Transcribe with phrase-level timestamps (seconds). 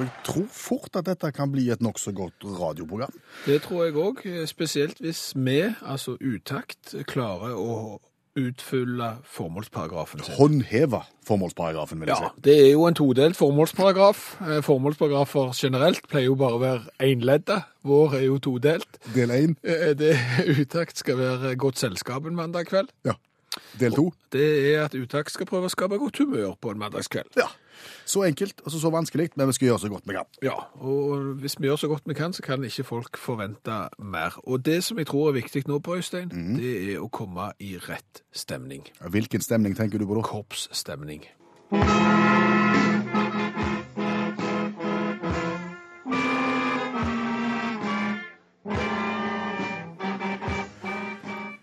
[0.00, 3.12] Så jeg tror fort at dette kan bli et nokså godt radioprogram.
[3.46, 7.98] Det tror jeg òg, spesielt hvis vi, altså Utakt, klarer å
[8.40, 10.34] utfylle formålsparagrafen sin.
[10.38, 12.40] Håndheve formålsparagrafen, vil jeg Ja, si.
[12.46, 14.20] det er jo en todelt formålsparagraf.
[14.40, 17.58] Eh, Formålsparagrafer generelt pleier jo bare å være énledda.
[17.84, 19.00] Vår er jo todelt.
[19.14, 19.56] Del én.
[19.64, 20.14] Eh, Det
[20.62, 22.88] Utakt skal være godt selskap en mandag kveld.
[23.04, 23.18] Ja.
[23.80, 24.10] Del to.
[24.32, 27.34] Det er at uttak skal prøve å skape godt humør på en mandagskveld.
[27.38, 27.48] Ja.
[28.04, 30.28] Så enkelt, altså så vanskelig, men vi skal gjøre så godt vi kan.
[30.44, 34.36] Ja, og hvis vi gjør så godt vi kan, så kan ikke folk forvente mer.
[34.44, 36.30] Og det som jeg tror er viktig nå på Øystein,
[36.60, 38.84] det er å komme i rett stemning.
[39.00, 40.26] Hvilken stemning tenker du på da?
[40.28, 41.24] Korpsstemning.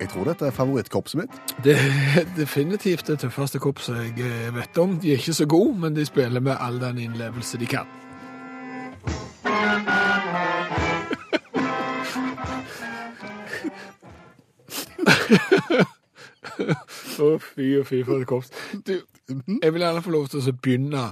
[0.07, 1.33] Jeg tror dette er favorittkorpset mitt.
[1.63, 4.93] Det er definitivt det tøffeste korpset jeg eh, vet om.
[5.03, 7.83] De er ikke så gode, men de spiller med all den innlevelse de kan.
[17.19, 18.47] Å, fy og fy for et korps.
[18.87, 18.95] Du,
[19.27, 21.03] jeg vil gjerne få lov til å begynne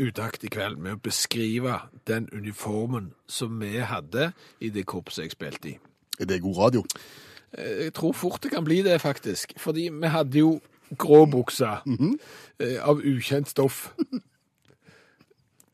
[0.00, 1.76] utakt i kveld med å beskrive
[2.08, 4.32] den uniformen som vi hadde
[4.64, 5.78] i det korpset jeg spilte i.
[6.16, 6.88] Er det god radio?
[7.56, 9.52] Jeg tror fort det kan bli det, faktisk.
[9.58, 10.50] Fordi vi hadde jo
[11.00, 11.80] grå bukser
[12.60, 13.88] eh, av ukjent stoff.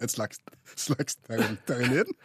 [0.03, 0.39] Et slags,
[0.77, 2.15] slags ter- terreneden?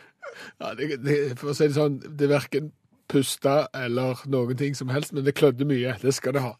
[0.61, 2.67] Ja, det, det, for å si det sånn, det verken
[3.09, 5.95] pusta eller noen ting som helst, men det klødde mye.
[6.01, 6.51] Det skal det ha.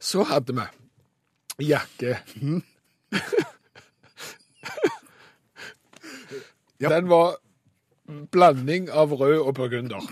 [0.00, 2.16] Så hadde vi jakke.
[6.80, 6.88] Ja.
[6.88, 7.34] Den var
[8.32, 10.06] blanding av rød og burgunder,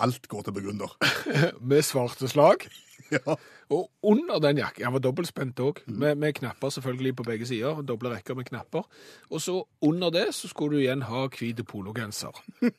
[0.00, 0.94] Alt går til begrunner.
[1.60, 2.68] med svarte slag.
[3.12, 3.34] Ja.
[3.68, 7.82] Og under den jakken, han var dobbeltspent òg, med, med knapper selvfølgelig på begge sider,
[7.84, 8.86] doble rekker med knapper.
[9.28, 12.32] Og så under det så skulle du igjen ha hvit pologenser.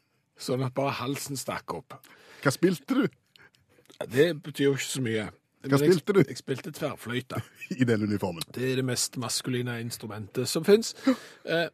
[0.47, 1.99] Sånn at bare halsen stakk opp.
[2.41, 5.27] Hva spilte du Ja, Det betyr jo ikke så mye.
[5.67, 6.23] Hva jeg- spilte du?
[6.25, 7.43] Jeg spilte tverrfløyte.
[7.77, 8.41] i den uniformen?
[8.55, 10.95] Det er det mest maskuline instrumentet som fins.
[11.45, 11.67] Eh,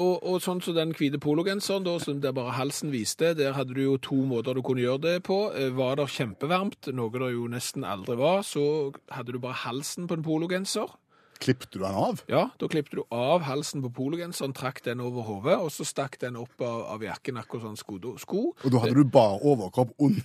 [0.00, 3.76] og, og sånn som den hvite pologenseren, da, som der bare halsen viste, der hadde
[3.76, 5.38] du jo to måter du kunne gjøre det på.
[5.54, 10.10] Eh, var det kjempevarmt, noe det jo nesten aldri var, så hadde du bare halsen
[10.10, 10.92] på en pologenser.
[11.42, 12.22] Klippte du den av?
[12.30, 16.18] Ja, da klippte du av halsen på pologenseren, trakk den over hodet, og så stakk
[16.22, 17.98] den opp av, av jakken, akkurat sånn sko.
[18.22, 18.44] sko.
[18.54, 20.22] Og da hadde du bare overkropp un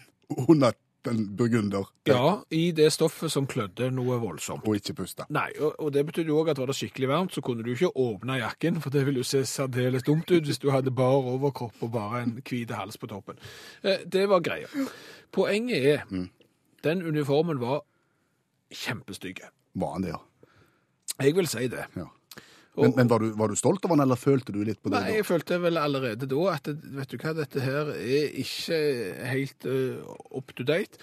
[0.47, 0.75] under
[1.06, 4.66] den burgunder Ja, i det stoffet som klødde noe voldsomt.
[4.68, 5.24] og ikke puste.
[5.30, 7.92] Nei, og, og det betydde òg at var det skikkelig varmt, så kunne du ikke
[7.96, 11.80] åpne jakken, for det ville jo se særdeles dumt ut hvis du hadde bar overkropp
[11.88, 13.40] og bare en hvit hals på toppen.
[13.84, 14.68] Eh, det var greia.
[15.32, 16.28] Poenget er,
[16.84, 17.81] den uniformen var
[18.72, 19.40] kjempestygg.
[19.80, 20.20] Var han det, ja?
[21.24, 21.86] Jeg vil si det.
[21.96, 22.06] ja.
[22.81, 25.00] Men, men var, du, var du stolt av han, eller følte du litt på det?
[25.01, 28.79] Nei, jeg følte vel allerede da at vet du hva, dette her er ikke
[29.31, 31.01] helt uh, up to date.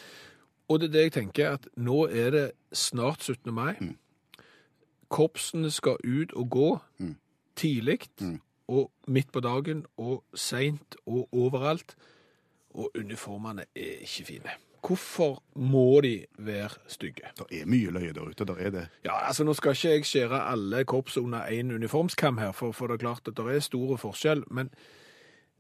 [0.66, 3.52] Og det er det jeg tenker, at nå er det snart 17.
[3.54, 3.76] mai.
[5.12, 6.70] Korpsene skal ut og gå
[7.56, 8.00] tidlig,
[8.66, 11.94] og midt på dagen, og seint og overalt.
[12.76, 14.56] Og uniformene er ikke fine.
[14.86, 17.30] Hvorfor må de være stygge?
[17.38, 18.84] Det er mye løye der ute, der er det.
[19.04, 22.86] Ja, altså Nå skal ikke jeg skjære alle korps under én uniformskam her, for, for
[22.86, 24.44] det er klart at det er store forskjell.
[24.50, 24.70] Men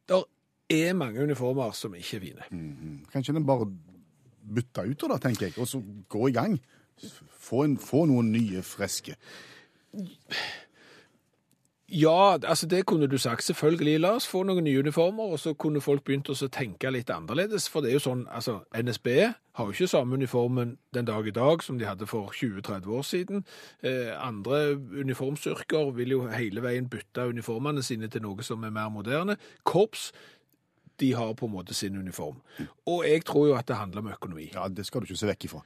[0.08, 0.22] det
[0.70, 2.42] er mange uniformer som ikke er fine.
[3.12, 3.66] Kanskje den bare
[4.54, 6.60] bytter ut da, det, tenker jeg, og så gå i gang.
[7.38, 9.16] Få, en, få noen nye friske.
[11.96, 13.44] Ja, altså det kunne du sagt.
[13.44, 14.00] Selvfølgelig.
[14.00, 17.70] La oss få noen nye uniformer, og så kunne folk begynt å tenke litt annerledes.
[17.72, 19.08] For det er jo sånn, altså NSB
[19.56, 23.06] har jo ikke samme uniformen den dag i dag som de hadde for 20-30 år
[23.08, 23.46] siden.
[23.80, 28.92] Eh, andre uniformsyrker vil jo hele veien bytte uniformene sine til noe som er mer
[28.92, 29.38] moderne.
[29.64, 30.10] Korps
[31.00, 32.42] de har på en måte sin uniform.
[32.86, 34.50] Og jeg tror jo at det handler om økonomi.
[34.52, 35.64] Ja, det skal du ikke se vekk ifra.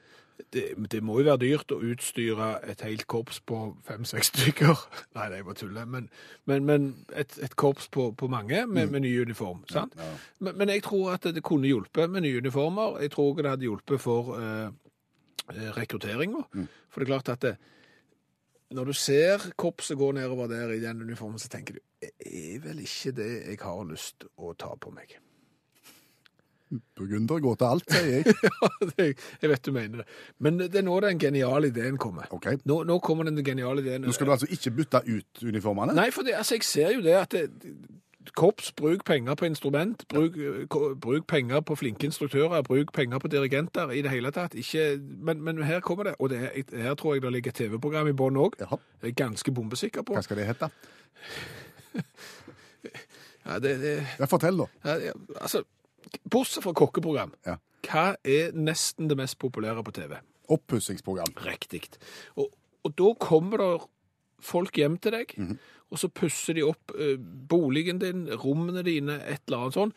[0.52, 4.84] Det, det må jo være dyrt å utstyre et helt korps på fem-seks stykker.
[5.16, 5.87] Nei, det er bare tulle.
[5.87, 6.08] Men,
[6.50, 9.64] men, men et, et korps på, på mange med, med ny uniform.
[9.70, 9.96] sant?
[10.38, 13.00] Men, men jeg tror at det kunne hjulpet med nye uniformer.
[13.04, 14.70] Jeg tror det hadde hjulpet for eh,
[15.76, 16.44] rekrutteringa.
[16.54, 16.66] Mm.
[16.90, 17.56] For det er klart at det,
[18.70, 22.60] når du ser korpset gå nedover der i den uniformen, så tenker du det er
[22.64, 25.19] vel ikke det jeg har lyst å ta på meg.
[26.70, 28.34] Burgunder går til alt, sier jeg.
[28.62, 29.06] Ja, det,
[29.43, 30.06] jeg vet du mener det.
[30.38, 32.28] Men det er nå den geniale ideen kommer.
[32.37, 32.46] Ok.
[32.64, 34.05] Nå, nå kommer den geniale ideen.
[34.06, 35.96] Nå skal du altså ikke bytte ut uniformene?
[35.99, 37.49] Nei, for det, altså, jeg ser jo det at det,
[38.37, 40.37] korps, bruk penger på instrument, bruk,
[41.02, 44.55] bruk penger på flinke instruktører, bruk penger på dirigenter i det hele tatt.
[44.61, 48.12] Ikke, men, men her kommer det, og det, er- her tror jeg det ligger TV-program
[48.12, 48.61] i bånn òg.
[48.61, 50.14] Jeg er ganske bombesikker på.
[50.14, 50.70] Hva skal det hete?
[53.46, 54.66] Ja, det, det, Ja, fortell, da.
[54.84, 55.62] ja, ja, altså,
[56.31, 57.56] bortsett fra kokkeprogram, Ja.
[57.87, 60.17] hva er nesten det mest populære på TV?
[60.50, 61.35] Oppussingsprogram.
[61.47, 61.85] Riktig.
[62.37, 62.50] Og,
[62.85, 63.73] og da kommer det
[64.41, 65.35] folk hjem til deg,
[65.91, 69.93] og så pusser de opp eh, boligen din, rommene dine, et eller annet sånn,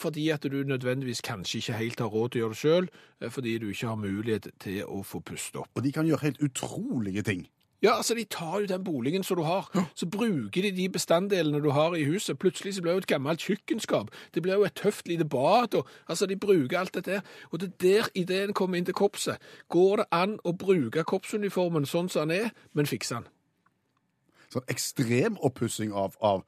[0.00, 2.86] fordi at du nødvendigvis kanskje ikke helt har råd til å gjøre det sjøl,
[3.34, 5.72] fordi du ikke har mulighet til å få puste opp.
[5.76, 7.42] Og de kan gjøre helt utrolige ting.
[7.82, 11.62] Ja, altså de tar jo den boligen som du har, så bruker de de bestanddelene
[11.64, 12.38] du har i huset.
[12.38, 14.10] Plutselig så blir det jo et gammelt kjøkkenskap.
[14.34, 15.74] Det blir jo et tøft lite bad.
[15.74, 17.20] Og, altså de bruker alt dette her.
[17.50, 19.40] Og det er der ideen kommer inn til korpset.
[19.68, 23.28] Går det an å bruke korpsuniformen sånn som den er, men fikse den?
[24.52, 26.44] Sånn ekstrem oppussing av, av,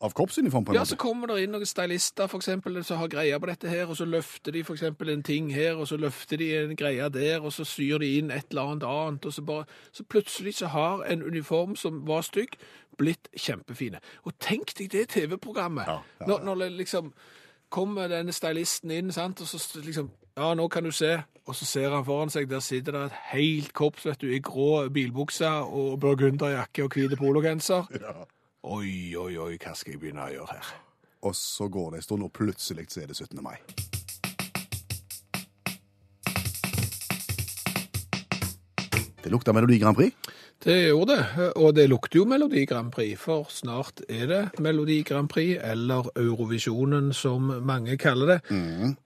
[0.00, 3.08] av korpsuniform, på en Ja, så kommer det inn noen stylister for eksempel, som har
[3.08, 5.96] greia på dette her, og så løfter de for eksempel en ting her, og så
[5.96, 9.32] løfter de en greie der, og så syr de inn et eller annet annet, og
[9.32, 12.58] så bare, så plutselig så har en uniform som var stygg,
[12.98, 14.00] blitt kjempefine.
[14.24, 17.12] Og tenk deg det TV-programmet, Ja, ja, når, når det liksom
[17.68, 21.16] kommer denne stylisten inn, sant, og så liksom, ja, nå kan du se,
[21.46, 24.40] og så ser han foran seg, der sitter det et helt korps, vet du, i
[24.44, 27.86] grå bilbukse og burgunderjakke og hvite pologenser.
[28.06, 28.24] Ja.
[28.66, 30.70] Oi, oi, oi, hva skal jeg begynne å gjøre her?
[31.22, 33.38] Og så går det en stund, og plutselig så er det 17.
[33.38, 33.60] mai.
[39.22, 40.32] Det lukter Melodi Grand Prix.
[40.66, 44.96] Det gjorde det, og det lukter jo Melodi Grand Prix, for snart er det Melodi
[45.06, 48.38] Grand Prix, eller Eurovisjonen som mange kaller det.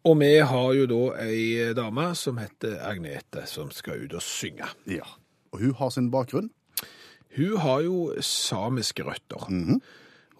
[0.08, 4.72] Og vi har jo da ei dame som heter Agnete, som skal ut og synge.
[4.88, 5.04] Ja.
[5.52, 6.48] Og hun har sin bakgrunn.
[7.36, 9.46] Hun har jo samiske røtter.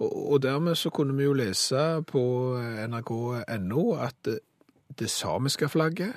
[0.00, 2.22] og, og dermed så kunne vi jo lese på
[2.88, 4.28] nrk.no at
[4.98, 6.12] det samiske flagget,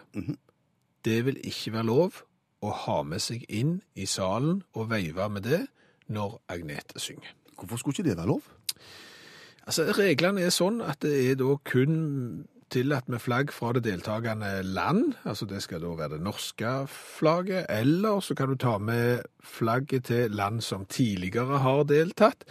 [1.05, 2.23] det vil ikke være lov
[2.63, 5.65] å ha med seg inn i salen og veive med det
[6.07, 7.35] når Agnete synger.
[7.57, 8.47] Hvorfor skulle ikke det være lov?
[9.67, 11.93] Altså, Reglene er sånn at det er da kun
[12.73, 17.67] tillatt med flagg fra det deltakende land, altså det skal da være det norske flagget,
[17.69, 22.45] eller så kan du ta med flagget til land som tidligere har deltatt,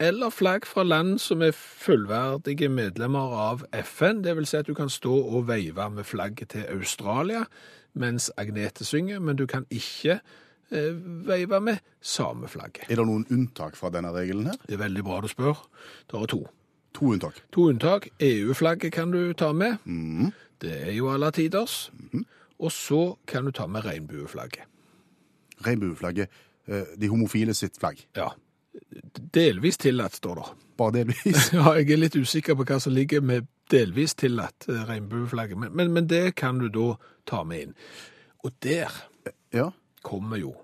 [0.00, 4.74] eller flagg fra land som er fullverdige medlemmer av FN, det vil si at du
[4.78, 7.44] kan stå og veive med flagget til Australia,
[7.98, 10.20] mens Agnete synger, men du kan ikke
[10.70, 10.94] eh,
[11.26, 12.86] veive med sameflagget.
[12.88, 14.60] Er det noen unntak fra denne regelen her?
[14.68, 15.66] Det er veldig bra du spør.
[16.06, 16.46] Det er to.
[16.94, 17.42] To unntak.
[17.52, 18.08] To unntak.
[18.18, 19.76] EU-flagget kan du ta med.
[20.60, 21.90] Det er jo alle tiders.
[22.58, 24.64] Og så kan du ta med regnbueflagget.
[25.66, 26.28] Regnbueflagget,
[26.68, 28.00] eh, de homofile sitt flagg.
[28.16, 28.28] Ja.
[29.34, 30.44] Delvis tillatt, står det.
[30.78, 31.50] Bare delvis.
[31.56, 35.72] Ja, jeg er litt usikker på hva som ligger med delvis tillatt eh, regnbueflagget, men,
[35.76, 36.92] men, men det kan du da
[37.26, 37.74] ta med inn.
[38.44, 38.90] Og der
[39.52, 39.70] Ja.
[40.02, 40.54] kommer jo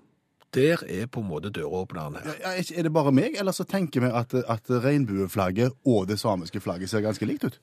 [0.55, 2.37] Der er på en måte døråpneren her.
[2.41, 6.61] Ja, er det bare meg, eller så tenker vi at, at regnbueflagget og det samiske
[6.63, 7.59] flagget ser ganske likt ut?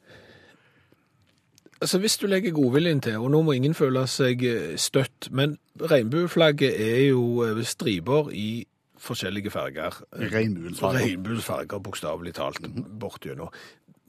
[1.83, 5.57] Altså, Hvis du legger godviljen til, og nå må ingen føle seg eh, støtt, men
[5.81, 8.67] regnbueflagget er jo striper i
[9.03, 9.99] forskjellige farger.
[10.15, 11.01] Regnbuens farger.
[11.03, 12.63] Regnbuens farger, bokstavelig talt,
[13.01, 13.51] bortgjennom.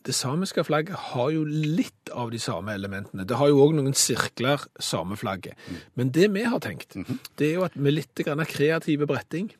[0.04, 3.24] Det samiske flagget har jo litt av de samme elementene.
[3.28, 5.56] Det har jo òg noen sirkler, sameflagget.
[5.96, 6.98] Men det vi har tenkt,
[7.40, 9.54] det er jo at med litt kreative bretting,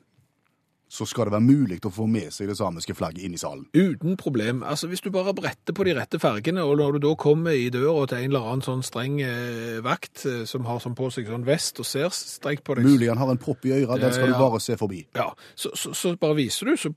[0.94, 3.64] Så skal det være mulig å få med seg det samiske flagget inn i salen.
[3.74, 4.62] Uten problem.
[4.62, 7.66] Altså, Hvis du bare bretter på de rette fargene, og når du da kommer i
[7.74, 11.26] døra til en eller annen sånn streng eh, vakt eh, som har sånn på seg
[11.30, 14.14] sånn vest og ser strengt på deg Mulig han har en propp i øret, den
[14.14, 15.02] skal Ja, du bare se forbi.
[15.18, 16.92] Ja, så, så, så bare viser du, så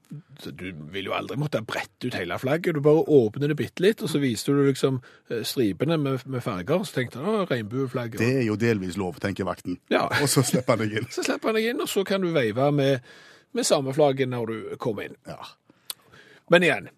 [0.53, 2.77] du vil jo aldri måtte brette ut hele flagget.
[2.77, 4.99] Du bare åpner det bitte litt, og så viser du liksom
[5.31, 6.83] eh, stripene med, med farger.
[6.85, 8.19] Så tenkte han, regnbueflagget.
[8.21, 9.79] Det er jo delvis lov, tenker vakten.
[9.93, 10.05] Ja.
[10.21, 11.09] Og så slipper han deg inn.
[11.17, 13.01] Så slipper han deg inn, og så kan du veive med,
[13.55, 15.15] med samme flagget når du kom inn.
[15.27, 15.39] Ja.
[16.51, 16.89] Men igjen,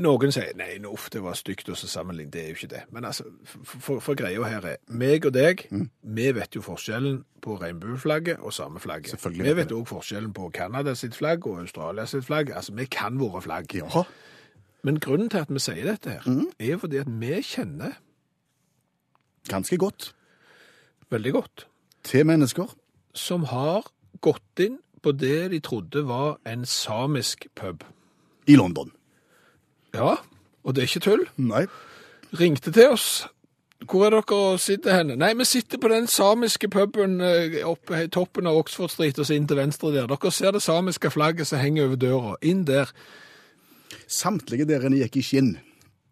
[0.00, 2.82] noen sier nei, uff, det var stygt å sammenligne, det er jo ikke det.
[2.94, 7.56] Men altså, for, for, greia her er, meg og deg, vi vet jo forskjellen på
[7.60, 9.12] regnbueflagget og sameflagget.
[9.14, 12.52] Selvfølgelig Vi vet òg forskjellen på Canada sitt flagg og Australia sitt flagg.
[12.56, 13.74] Altså, vi kan våre flagg.
[13.76, 14.04] Ja.
[14.86, 17.98] Men grunnen til at vi sier dette her, er fordi at vi kjenner
[19.50, 20.14] Ganske godt.
[21.10, 21.66] veldig godt,
[22.04, 22.68] Til mennesker.
[23.14, 23.88] som har
[24.20, 27.84] gått inn på det de trodde var en samisk pub.
[28.46, 28.92] I London.
[29.94, 30.16] Ja,
[30.64, 31.26] og det er ikke tull.
[31.36, 31.66] Nei.
[32.40, 33.26] Ringte til oss.
[33.88, 35.16] Hvor er dere og sitter henne?
[35.16, 39.26] Nei, vi sitter på den samiske puben eh, oppe i toppen av Oxford Street og
[39.26, 40.10] så inn til venstre der.
[40.10, 42.36] Dere ser det samiske flagget som henger over døra.
[42.44, 42.92] Inn der.
[44.06, 45.50] Samtlige der inne gikk i skinn.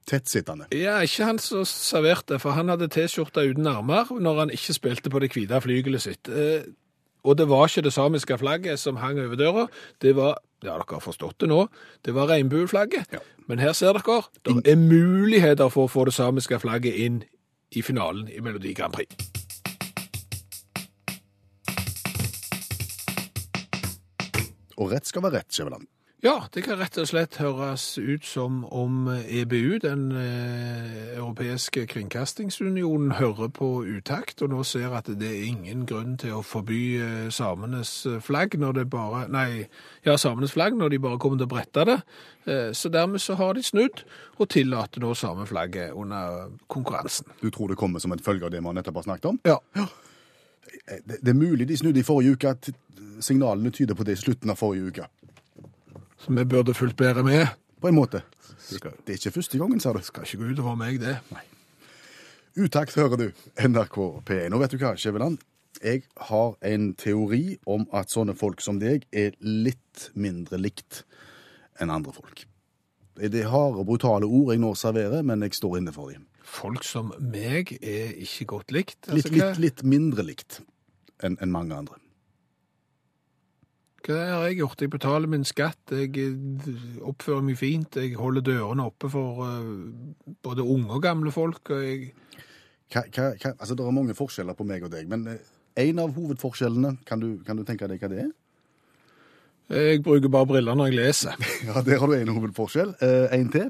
[0.09, 0.71] Tettsittende.
[0.73, 5.13] Ja, ikke han som serverte, for han hadde T-skjorta uten armer når han ikke spilte
[5.13, 6.31] på det hvite flygelet sitt.
[7.25, 9.67] Og det var ikke det samiske flagget som hang over døra,
[10.03, 11.67] det var, ja, dere har forstått det nå,
[12.05, 13.11] det var regnbueflagget.
[13.13, 13.23] Ja.
[13.49, 17.23] Men her ser dere, det er muligheter for å få det samiske flagget inn
[17.75, 19.13] i finalen i Melodi Grand Prix.
[24.79, 25.89] Og rett skal være rett, Skjæveland.
[26.19, 33.13] Ja, det kan rett og slett høres ut som om EBU, den eh, europeiske kringkastingsunionen,
[33.21, 37.29] hører på utakt, og nå ser at det er ingen grunn til å forby eh,
[37.31, 37.93] samenes
[38.27, 39.69] flagg når det bare Nei,
[40.03, 41.97] ja, samenes flagg når de bare kommer til å brette det.
[42.51, 44.03] Eh, så dermed så har de snudd,
[44.43, 47.31] og tillater nå sameflagget under konkurransen.
[47.39, 49.39] Du tror det kommer som en følge av det vi nettopp har snakket om?
[49.47, 49.61] Ja.
[50.67, 52.73] Det, det er mulig de snudde i forrige uke, at
[53.23, 55.07] signalene tyder på det i slutten av forrige uke.
[56.19, 57.47] Så vi burde fulgt bedre med.
[57.81, 58.25] På en måte.
[58.69, 60.01] Det er ikke første gangen, sa du.
[60.03, 61.19] Skal ikke gå utover meg, det.
[61.31, 61.45] Nei.
[62.59, 63.29] Utakt hører du.
[63.69, 64.55] NRK P1.
[64.55, 65.39] Og vet du hva, Skjæveland?
[65.79, 71.05] Jeg har en teori om at sånne folk som deg er litt mindre likt
[71.79, 72.43] enn andre folk.
[73.19, 76.27] Det er harde, brutale ord jeg nå serverer, men jeg står inne for dem.
[76.49, 78.99] Folk som meg er ikke godt likt.
[79.07, 80.61] Altså, litt, litt, litt mindre likt
[81.23, 81.99] enn enn mange andre.
[84.07, 84.83] Hva har jeg gjort?
[84.85, 86.69] Jeg betaler min skatt, jeg eh,
[87.03, 91.83] oppfører meg fint, jeg holder dørene oppe for eh, både unge og gamle folk, og
[91.83, 92.13] jeg...
[92.89, 95.43] Hva, hva, hva, altså, det er mange forskjeller på meg og deg, men eh,
[95.83, 98.31] en av hovedforskjellene, kan du, kan du tenke deg hva det er?
[99.69, 101.49] Jeg bruker bare briller når jeg leser.
[101.69, 102.95] Ja, Der har du en hovedforskjell.
[103.05, 103.69] Eh, en til?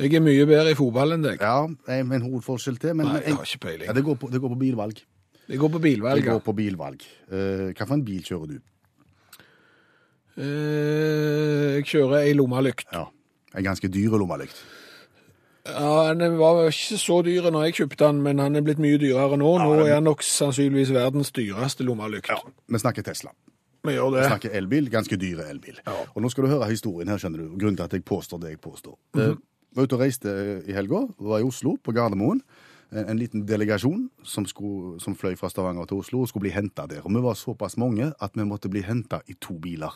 [0.00, 1.42] Jeg er mye bedre i fotball enn deg.
[1.42, 2.96] Ja, en, en hovedforskjell til.
[2.98, 3.86] Men, Nei, jeg har ikke peiling.
[3.90, 5.02] ja, det, går på, det går på bilvalg.
[5.44, 7.04] Det går på Det går på bilvalg.
[7.28, 8.62] Eh, hva for en bil kjører du?
[10.36, 12.86] Eh, Jeg kjører ei lommelykt.
[12.92, 13.06] Ja,
[13.54, 14.56] En ganske dyr lommelykt.
[15.64, 18.98] Ja, den var ikke så dyr når jeg kjøpte den, men han er blitt mye
[19.00, 19.52] dyrere nå.
[19.62, 22.28] Nå er han nok sannsynligvis verdens dyreste lommelykt.
[22.28, 22.36] Ja,
[22.68, 23.30] Vi snakker Tesla.
[23.84, 25.78] Vi gjør Vi snakker elbil, ganske dyre elbil.
[25.86, 25.94] Ja.
[26.14, 27.56] Og nå skal du høre historien her, skjønner du.
[27.56, 28.96] Grunnen til at jeg påstår det jeg påstår.
[29.16, 29.34] Eh,
[29.74, 32.42] var ute og reiste eh, i helga, var i Oslo, på Gardermoen.
[32.92, 36.52] En, en liten delegasjon som, skulle, som fløy fra Stavanger til Oslo og skulle bli
[36.56, 37.00] henta der.
[37.04, 39.92] Og vi var såpass mange at vi måtte bli henta i to biler.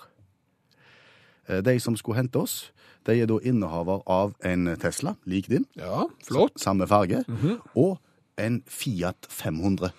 [1.49, 2.73] Eh, De som skulle hente oss,
[3.07, 6.59] de er da innehaver av en Tesla, lik din, Ja, flott.
[6.61, 7.25] samme farge,
[7.76, 7.99] og
[8.38, 9.90] en Fiat 500.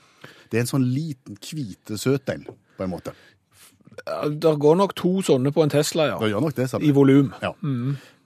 [0.52, 2.46] Det er en sånn liten, hvite søt en,
[2.78, 3.14] på en måte.
[4.40, 6.20] Det går nok to sånne på en Tesla, ja.
[6.20, 6.78] Det gjør nok det, sa.
[6.80, 7.34] I volum.
[7.42, 7.52] Ja.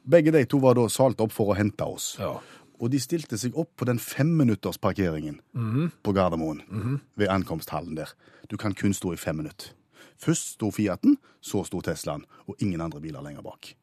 [0.09, 2.17] Begge de to var da salt opp for å hente oss.
[2.19, 2.35] Ja.
[2.79, 5.39] Og de stilte seg opp på den femminuttersparkeringen
[6.03, 8.11] på Gardermoen ved ankomsthallen der.
[8.49, 9.71] Du kan kun stå i fem minutter.
[10.23, 13.73] Først sto Fiaten, så sto Teslaen, og ingen andre biler lenger bak.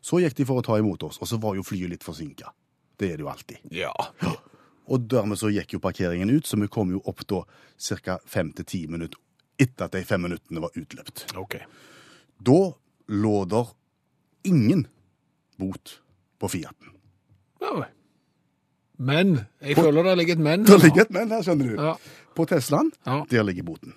[0.00, 2.52] Så gikk de for å ta imot oss, og så var jo flyet litt forsinka.
[2.98, 3.64] Det er det jo alltid.
[3.74, 3.92] Ja.
[4.88, 7.42] Og dermed så gikk jo parkeringen ut, så vi kom jo opp da
[8.00, 8.14] ca.
[8.24, 9.20] fem til ti minutter
[9.60, 11.26] etter at de fem minuttene var utløpt.
[11.36, 11.58] OK.
[12.40, 12.56] Da
[13.12, 13.72] lå der
[14.48, 14.86] ingen
[15.60, 15.98] bot
[16.40, 16.94] på Fiaten.
[17.60, 17.84] Ja.
[18.98, 20.64] Men jeg føler det ligger et men.
[20.66, 21.74] Det ligger et men her, skjønner du.
[21.76, 21.94] Ja.
[22.38, 23.20] På Teslaen, Ja.
[23.30, 23.92] der ligger boten.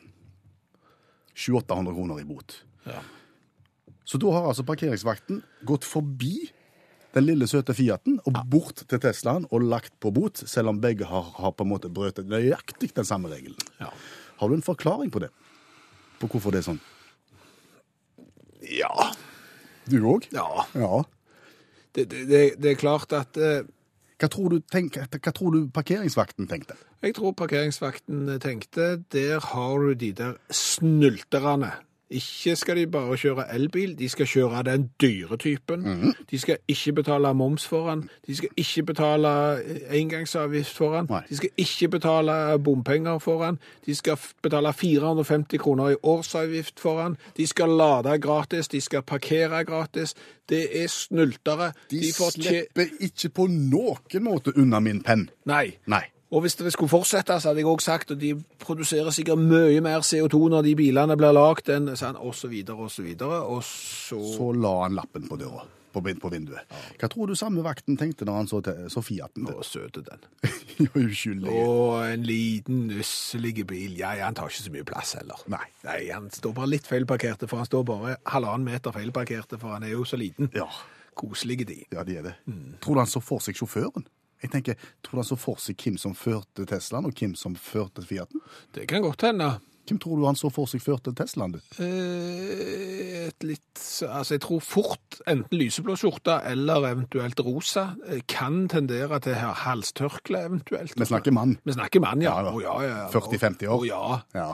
[1.35, 2.57] 700-800 kroner i bot.
[2.85, 3.01] Ja.
[4.05, 6.49] Så da har altså parkeringsvakten gått forbi
[7.15, 11.05] den lille søte Fiaten og bort til Teslaen og lagt på bot, selv om begge
[11.07, 13.57] har, har på en måte brøt nøyaktig den samme regelen.
[13.79, 13.89] Ja.
[14.39, 15.29] Har du en forklaring på det?
[16.21, 16.81] På hvorfor det er sånn?
[18.61, 19.11] ja.
[19.89, 20.27] Du òg?
[20.31, 20.65] Ja.
[20.77, 21.01] Ja.
[21.91, 23.63] Det, det, det- det er klart at eh,
[24.21, 26.75] Hva tror, du tenk, hva tror du parkeringsvakten tenkte?
[27.01, 31.71] Jeg tror parkeringsvakten tenkte, der har du de der snulterne.
[32.11, 35.85] Ikke skal de bare kjøre elbil, de skal kjøre den dyre typen.
[36.31, 38.09] De skal ikke betale moms for den.
[38.27, 41.07] De skal ikke betale eh, engangsavgift for den.
[41.09, 41.21] Nei.
[41.29, 43.59] De skal ikke betale bompenger for den.
[43.85, 47.17] De skal betale 450 kroner i årsavgift for den.
[47.37, 50.15] De skal lade gratis, de skal parkere gratis.
[50.49, 51.71] Det er snultere.
[51.91, 55.29] De, de slipper ikke på noen måte unna min penn.
[55.45, 55.77] Nei.
[55.87, 56.03] Nei.
[56.31, 59.81] Og hvis det skulle fortsette, så hadde jeg også sagt at de produserer sikkert mye
[59.83, 63.41] mer CO2 når de bilene blir lagd, enn sånn, og så videre, og så videre,
[63.43, 64.19] og så...
[64.37, 65.65] Så la han lappen på døra.
[65.91, 66.71] på, på vinduet.
[67.01, 69.49] Hva tror du samme vakten tenkte når han så, til, så Fiaten?
[69.51, 70.23] Å, søte den.
[71.03, 71.51] Uskyldig.
[71.51, 73.99] Og en liten, nusselig bil.
[73.99, 75.43] Ja, ja, han tar ikke så mye plass heller.
[75.51, 75.65] Nei.
[75.83, 79.83] Nei, han står bare litt feilparkerte, for han står bare halvannen meter feilparkerte, for han
[79.83, 80.47] er jo så liten.
[80.55, 80.69] Ja.
[81.19, 81.81] Koselige de.
[81.91, 82.37] Ja, de er det.
[82.79, 84.07] Tror du han så for seg sjåføren?
[84.41, 87.55] Jeg tenker, Tror du han så for seg hvem som førte Teslaen, og hvem som
[87.57, 88.41] førte Fiaten?
[88.73, 89.53] Det kan godt hende.
[89.87, 91.55] Hvem tror du han så for seg førte Teslaen?
[91.57, 91.59] du?
[91.83, 93.67] Eh, et litt
[94.01, 100.43] Altså, jeg tror fort enten lyseblå skjorte eller eventuelt rosa eh, kan tendere til halstørkle,
[100.49, 100.95] eventuelt.
[100.97, 101.57] Vi snakker mann.
[101.65, 102.35] Vi snakker mann, ja.
[102.45, 103.07] Ja, ja, ja.
[103.13, 103.81] 40-50 år.
[103.81, 104.03] Å, ja.
[104.37, 104.49] Ja.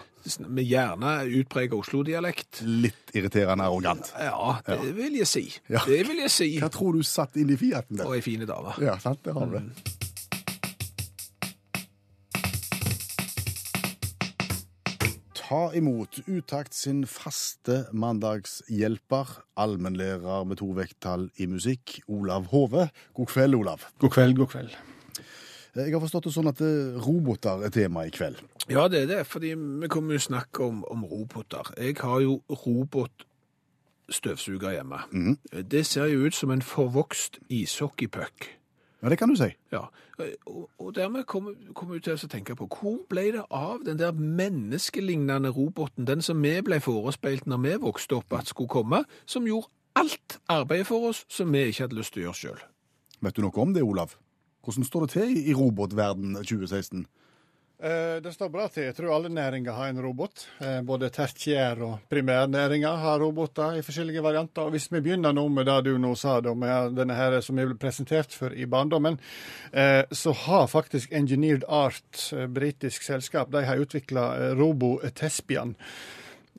[0.47, 2.61] Med gjerne utpreget Oslo-dialekt.
[2.67, 4.09] Litt irriterende arrogant.
[4.19, 5.45] Ja, det vil jeg si.
[5.69, 6.49] Det vil jeg si.
[6.59, 8.01] Hva tror du satt inn i Fiaten?
[8.03, 8.75] Og ei fine dame.
[8.83, 9.63] Ja, sant, det har vi.
[15.47, 22.91] Ta imot Utakt sin faste mandagshjelper, allmennlærer med to vekttall i musikk, Olav Hove.
[23.15, 23.79] God kveld, Olav.
[24.03, 24.75] God kveld, god kveld.
[25.77, 28.35] Jeg har forstått det sånn at eh, roboter er tema i kveld.
[28.67, 31.63] Ja, det er det, fordi vi kommer jo snakke om, om roboter.
[31.79, 34.99] Jeg har jo robotstøvsuger hjemme.
[35.63, 38.56] Det ser jo ut som en forvokst ishockeypuck.
[39.01, 39.51] Ja, det kan du si.
[39.71, 39.83] Ja,
[40.45, 43.99] og, og dermed kommer kom vi til å tenke på, hvor ble det av den
[43.99, 49.03] der menneskelignende roboten, den som vi ble forespeilt når vi vokste opp at skulle komme,
[49.29, 52.65] som gjorde alt arbeidet for oss som vi ikke hadde lyst til å gjøre selv.
[53.21, 54.17] Vet du noe om det, Olav?
[54.65, 57.05] Hvordan står det til i robotverden 2016?
[57.83, 58.87] Eh, det står bra til.
[58.87, 60.47] Jeg tror alle næringer har en robot.
[60.59, 64.61] Eh, både tertiær- og primærnæringer har roboter i forskjellige varianter.
[64.61, 67.67] Og Hvis vi begynner nå med det du nå sa, med denne her som jeg
[67.67, 69.19] ble presentert for i barndommen,
[69.73, 75.75] eh, så har faktisk Engineered Art, britisk selskap, de har utvikla Robo Tespian.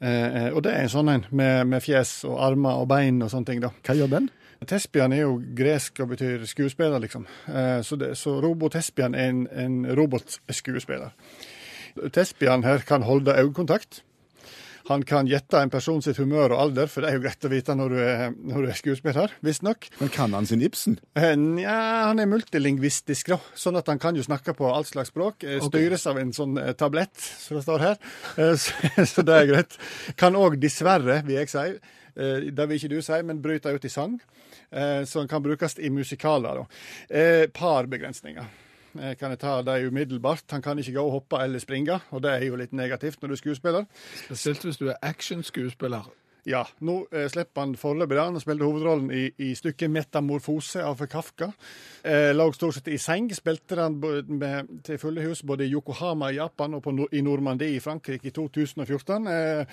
[0.00, 3.46] Og det er en sånn en med, med fjes og armer og bein og sånne
[3.46, 3.60] ting.
[3.60, 3.70] da.
[3.82, 4.30] Hva gjør den?
[4.66, 7.26] Tespian er jo gresk og betyr skuespiller, liksom.
[7.46, 11.10] Eh, Så, det, så Robo-Tespian er en, en robotskuespiller.
[12.12, 14.02] Tespian her kan holde øyekontakt.
[14.88, 17.50] Han kan gjette en person sitt humør og alder, for det er jo greit å
[17.52, 19.84] vite når du er, når du er skuespiller, visstnok.
[20.00, 20.96] Men kan han sin Ibsen?
[21.18, 21.74] Eh, Nja,
[22.08, 23.38] han er multilingvistisk, da.
[23.58, 25.44] Sånn at han kan jo snakke på alt slags språk.
[25.44, 28.00] Eh, Styres av en sånn tablett, som det står her.
[28.56, 28.72] Så,
[29.12, 29.76] så det er greit.
[30.16, 31.66] Kan òg dessverre, vil jeg si,
[32.16, 34.16] det vil ikke du si, men bryte ut i sang.
[34.72, 36.66] Eh, Så han kan brukes i musikaler, da.
[37.10, 38.44] Eh, Parbegrensninger.
[39.00, 40.44] Eh, Kan jeg ta det umiddelbart.
[40.50, 43.28] Han kan ikke gå og hoppe eller springe, og det er jo litt negativt når
[43.28, 43.84] du er skuespiller.
[44.26, 46.08] Spesielt hvis du er actionskuespiller.
[46.48, 48.22] Ja, nå eh, slipper han foreløpig det.
[48.24, 51.50] Han spilte hovedrollen i, i stykket 'Metamorfose' av Kafka.
[52.04, 53.28] Eh, lå stort sett i seng.
[53.34, 57.74] Spilte han med, til fulle hus både i Yokohama i Japan og på, i Normandie
[57.76, 59.26] i Frankrike i 2014.
[59.26, 59.66] Eh,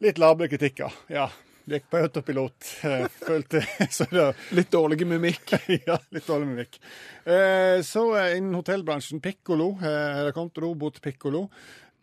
[0.00, 1.28] litt labre kritikker, ja.
[1.66, 2.66] Gikk på autopilot.
[2.82, 5.56] Eh, følte så det, Litt dårlig mimikk.
[5.88, 6.78] ja, litt dårlig mimikk.
[7.24, 9.72] Eh, så eh, innen hotellbransjen, Piccolo.
[9.82, 11.48] Eh, det kom robot Piccolo.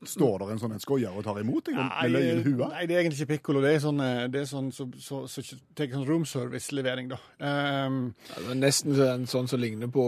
[0.03, 2.67] Står der en sånn en skoier og tar imot deg med løyen eh, hua?
[2.73, 3.61] nei, det er egentlig ikke piccolo.
[3.63, 4.01] Det er sånn,
[4.33, 5.43] det er sånn så, så, så,
[5.79, 7.21] tar sånn room service-levering, da.
[7.39, 10.03] Um, Ja, det er nesten en sånn som ligner på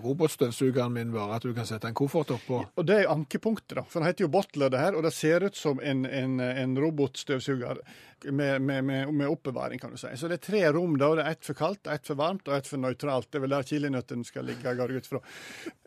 [0.00, 2.62] robotstøvsugeren min, bare at du kan sette en koffert oppå.
[2.64, 3.84] og det er ankepunktet, da.
[3.84, 6.80] For den heter jo Bottler, det her, og det ser ut som en, en, en
[6.80, 7.84] robotstøvsuger
[8.24, 10.10] med, med, med, oppbevaring, kan du si.
[10.16, 11.10] Så det er tre rom, da.
[11.16, 13.30] Det er ett for kaldt, ett for varmt og ett for nøytralt.
[13.30, 15.22] Det er vel der kilenøttene skal ligge, går ut fra.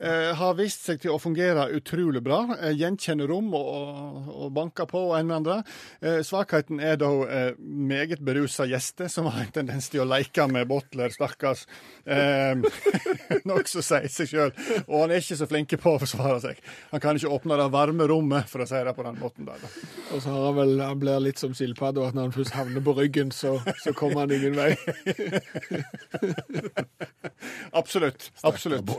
[0.01, 2.41] Eh, har vist seg til å fungere utrolig bra.
[2.59, 5.59] Eh, gjenkjenner rom og, og, og banker på og en med andre.
[6.01, 10.47] Eh, svakheten er da eh, meget berusa gjester som har en tendens til å leke
[10.51, 11.65] med Bottler, stakkars.
[12.05, 12.57] Eh,
[13.49, 14.55] Nokså sier seg sjøl.
[14.87, 16.63] Og han er ikke så flink på å forsvare seg.
[16.91, 19.61] Han kan ikke åpne det varme rommet, for å si det på den måten der.
[19.61, 19.71] da.
[20.13, 22.81] Og så har han vel, han blir litt som skilpadda, at når han først havner
[22.87, 24.71] på ryggen, så, så kommer han ingen vei.
[27.73, 28.31] Absolutt.
[28.43, 28.89] Absolutt.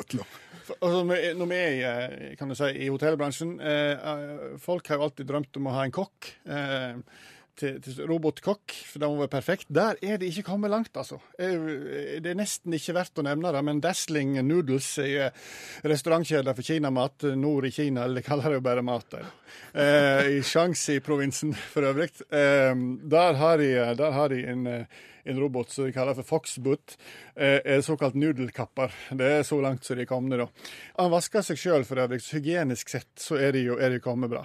[0.81, 1.05] Altså,
[1.37, 5.03] når vi er- i, eh, kan du si, i hotellbransjen eh, eh, Folk har jo
[5.09, 6.31] alltid drømt om å ha en kokk.
[6.49, 6.95] Eh,
[7.57, 9.67] til, til robotkokk, for det må være perfekt.
[9.73, 11.21] Der er det ikke kommet langt, altså.
[11.38, 15.31] Eh, Det er nesten ikke verdt å nevne det, men Dazzling Noodles er
[15.85, 19.27] restaurantkjede for kinamat nord i Kina, eller de kaller det jo bare mat der.
[19.75, 22.11] Eh, I Shanxi-provinsen for øvrig.
[22.31, 22.75] Eh,
[23.17, 24.87] der har de, der har de en, eh,
[25.25, 26.97] en robot som de kaller for Foxboot.
[27.37, 28.93] Eh, er såkalt nudelkapper.
[29.11, 30.49] Det er så langt som de er kommet, da.
[31.01, 34.03] Han vasker seg sjøl for øvrig, så hygienisk sett så er de jo er de
[34.05, 34.45] kommet bra.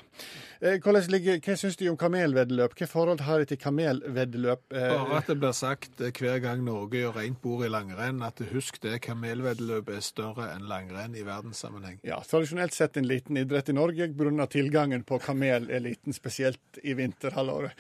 [0.62, 2.74] Eh, ligger, hva syns du om kamelveddeløp?
[2.76, 4.66] Hva forhold har de til kamelveddeløp?
[4.74, 8.42] Eh, Bare at det blir sagt hver gang Norge gjør rent bord i langrenn, at
[8.52, 12.02] husk det, kamelveddeløp er større enn langrenn i verdenssammenheng.
[12.04, 16.82] Ja, tradisjonelt sett en liten idrett i Norge grunnet tilgangen på kamel er liten, spesielt
[16.84, 17.78] i vinterhalvåret.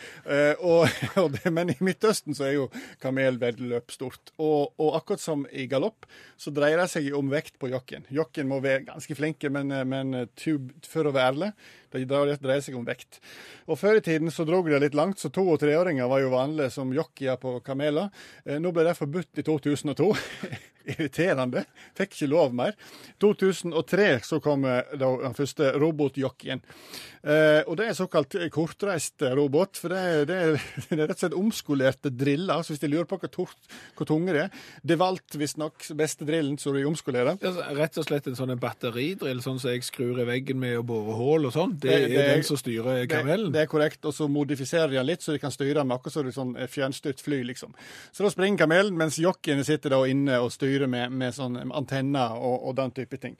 [0.63, 0.87] Og,
[1.23, 2.69] og det, men i Midtøsten så er jo
[3.03, 4.33] kamelveddeløp stort.
[4.37, 6.07] Og, og akkurat som i galopp,
[6.39, 8.07] så dreier det seg om vekt på jokken.
[8.13, 11.51] Jokken må være ganske flinke, men, men tub, for å være ærlig,
[11.91, 13.19] det dreier seg om vekt.
[13.67, 16.33] Og Før i tiden så drog det litt langt, så to- og treåringer var jo
[16.33, 18.09] vanlige som jockeyer på kameler.
[18.45, 20.13] Eh, Nå ble det forbudt i 2002.
[20.89, 21.65] Irriterende.
[21.97, 22.73] Fikk ikke lov mer.
[23.21, 26.63] 2003 så kom eh, den første robotjockeyen.
[27.19, 30.53] Eh, og det er såkalt kortreist robot, for det er, det er,
[30.89, 32.63] det er rett og slett omskolerte driller.
[32.63, 36.25] Så hvis de lurer på hvor, tort, hvor tunge det er Det valgte visstnok beste
[36.27, 37.37] drillen, som de omskolerer.
[37.77, 41.17] Rett og slett en sånn batteridrill, sånn som jeg skrur i veggen med å bore
[41.19, 41.75] hull og sånn.
[41.79, 43.51] Det, Det- det er den som styrer Det, kamelen.
[43.53, 46.13] det er korrekt, og så modifiserer de den litt, så de kan styre med akkurat
[46.13, 47.73] som et sånn fjernstyrt fly, liksom.
[48.11, 52.35] Så da springer kamelen, mens jockeyene sitter da inne og styrer med, med sånn antenner
[52.37, 53.37] og, og den type ting.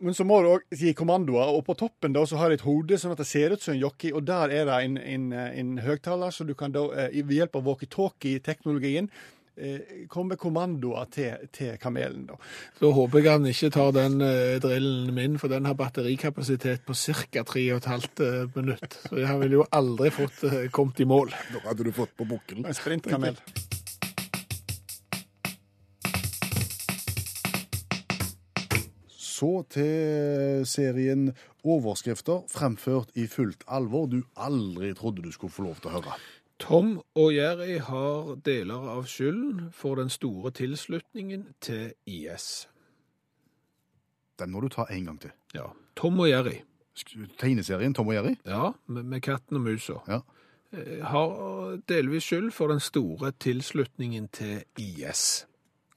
[0.00, 2.64] Men så må du òg gi kommandoer, og på toppen da så har de et
[2.66, 5.32] hode sånn at det ser ut som en jockey, og der er det en, en,
[5.32, 9.08] en høyttaler, så du kan da eh, ved hjelp av walkietalkie-teknologien
[10.08, 12.26] komme med kommandoer til, til kamelen.
[12.26, 12.38] da.
[12.78, 16.94] Så håper jeg han ikke tar den eh, drillen min, for den har batterikapasitet på
[16.94, 17.44] ca.
[17.54, 18.98] 3,5 minutt.
[19.08, 21.30] Så jeg ville jo aldri fått eh, kommet i mål.
[21.52, 22.66] Da hadde du fått på bukkelen.
[22.66, 23.38] En sprintkamel.
[29.34, 31.32] Så til serien
[31.64, 36.18] overskrifter fremført i fullt alvor du aldri trodde du skulle få lov til å høre.
[36.58, 42.68] Tom og Jerry har deler av skylden for den store tilslutningen til IS.
[44.38, 45.32] Den må du ta en gang til.
[45.54, 45.66] Ja.
[45.96, 46.60] Tom og Jerry,
[47.38, 48.36] Tegneserien Tom og Jerry?
[48.46, 50.20] ja, med, med katten og musa, Ja.
[50.72, 55.46] eh, har delvis skyld for den store tilslutningen til IS.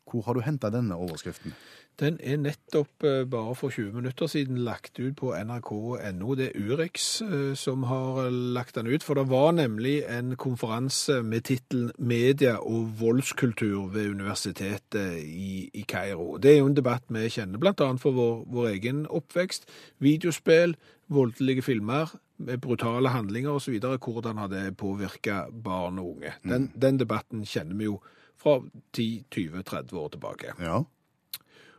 [0.09, 1.53] Hvor har du henta denne overskriften?
[1.97, 6.33] Den er nettopp eh, bare for 20 minutter siden lagt ut på nrk.no.
[6.37, 10.35] Det er Urix eh, som har eh, lagt den ut, for det var nemlig en
[10.35, 16.37] konferanse med tittelen 'Media og voldskultur' ved universitetet i, i Kairo.
[16.37, 17.89] Det er jo en debatt vi kjenner bl.a.
[17.97, 19.65] for vår, vår egen oppvekst.
[19.99, 20.75] Videospill,
[21.07, 23.79] voldelige filmer med brutale handlinger osv.
[23.79, 26.33] Hvordan har det påvirka barn og unge?
[26.43, 27.97] Den, den debatten kjenner vi jo
[28.37, 28.59] fra
[28.97, 30.53] 10-20-30 år tilbake.
[30.61, 30.83] Ja.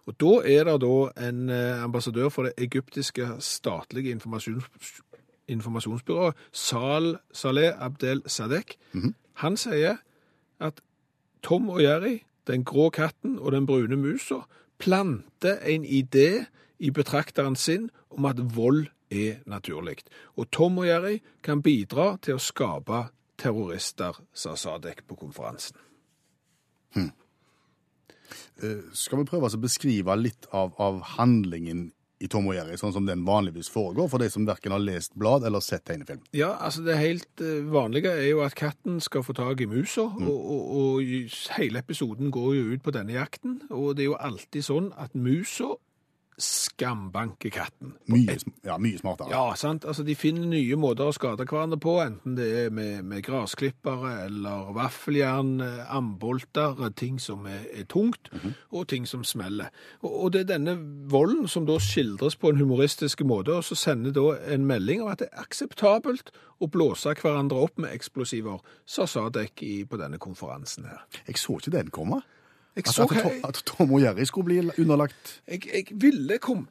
[0.08, 4.64] Og da er det da en eh, ambassadør for det egyptiske statlige informasjons,
[5.48, 8.78] informasjonsbyrået, Sal Saleh Abdel Sadek.
[9.44, 10.00] Han sier
[10.60, 10.80] at
[11.42, 14.40] Tom og Jerry, den grå katten og den brune musa,
[14.78, 16.44] planter en idé
[16.78, 19.98] i betrakteren sin om at vold er naturlig.
[20.36, 25.76] Og Tom og Jerry kan bidra til å skape terrorister, sa Sadek på konferansen.
[26.96, 27.10] Eh,
[28.96, 33.06] Skal vi prøve å beskrive litt av, av handlingen i Tom og Jerry, sånn som
[33.06, 36.24] den vanligvis foregår, for de som verken har lest blad eller sett tegnefilm?
[36.36, 40.08] Ja, altså det helt eh, vanlige er jo at katten skal få tak i musa,
[40.08, 44.18] og, og, og hele episoden går jo ut på denne jakten, og det er jo
[44.30, 45.76] alltid sånn at musa
[46.38, 47.94] skambanker katten.
[48.06, 49.32] Mye, ja, mye smartere.
[49.32, 49.84] Ja, sant?
[49.88, 54.14] Altså de finner nye måter å skade hverandre på, enten det er med, med grasklippere
[54.28, 55.58] eller vaffeljern,
[55.90, 58.30] ambolter, ting som er, er tungt,
[58.70, 59.72] og ting som smeller.
[60.04, 60.76] Og, og det er denne
[61.10, 65.12] volden som da skildres på en humoristisk måte, og så sender da en melding om
[65.12, 70.18] at det er akseptabelt å blåse hverandre opp med eksplosiver, sa Sadek i, på denne
[70.22, 71.06] konferansen her.
[71.26, 72.22] Jeg så ikke den komme.
[72.78, 76.66] At, at, Tom- at Tom og Jerry skulle bli underlagt jeg, jeg ville komme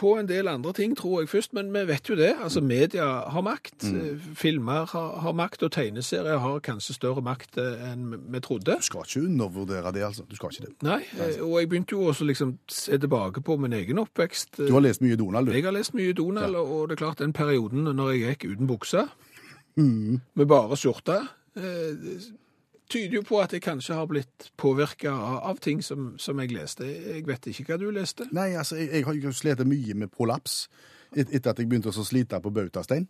[0.00, 2.30] på en del andre ting, tror jeg først, men vi vet jo det.
[2.42, 4.20] Altså, media har makt, Mm.
[4.34, 8.78] filmer har, har makt, og tegneserier har kanskje større makt eh, enn vi trodde.
[8.80, 10.24] Du skal ikke undervurdere det, altså.
[10.30, 10.74] Du skal ikke det.
[10.82, 14.56] Nei, eh, og jeg begynte jo også liksom se tilbake på min egen oppvekst.
[14.66, 15.52] Du har lest mye Donald, du.
[15.52, 18.66] Jeg har lest mye Donald, og det er klart den perioden når jeg gikk uten
[18.66, 19.04] bukse,
[19.76, 21.20] med bare skjorte,
[21.56, 22.20] eh,
[22.90, 26.52] tyder jo på at jeg kanskje har blitt påvirka av, av ting som, som jeg
[26.54, 26.86] leste.
[26.88, 28.28] Jeg vet ikke hva du leste.
[28.36, 30.64] Nei, altså, jeg, jeg har slitt mye med prolaps
[31.14, 33.08] et, etter at jeg begynte å slite på bautastein.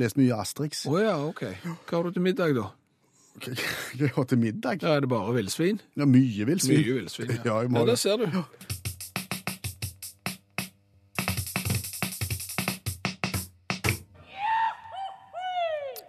[0.00, 0.86] Lest mye Asterix.
[0.90, 1.44] Å ja, OK.
[1.62, 2.70] Hva har du til middag, da?
[3.44, 4.82] Hva jeg har til middag?
[4.82, 5.80] Ja, Er det bare villsvin?
[5.98, 6.80] Ja, mye villsvin.
[6.82, 7.36] Mye villsvin.
[7.44, 7.86] Ja, ja, det.
[7.92, 8.83] der ser du.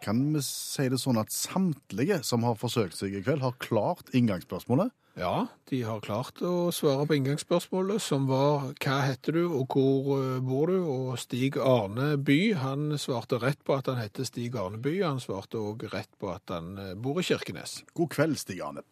[0.06, 4.12] Kan vi si det sånn at samtlige som har forsøkt seg i kveld, har klart
[4.14, 4.92] inngangsspørsmålet?
[5.18, 10.10] Ja, de har klart å svare på inngangsspørsmålet, som var hva heter du og hvor
[10.20, 10.76] eh, bor du?
[10.92, 14.98] Og Stig Arne By, han svarte rett på at han heter Stig Arne By.
[15.06, 17.80] Han svarte òg rett på at han eh, bor i Kirkenes.
[17.96, 18.84] God kveld, Stig Arne.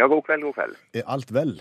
[0.00, 0.80] Ja, god kveld, god kveld.
[0.96, 1.58] Er alt vel?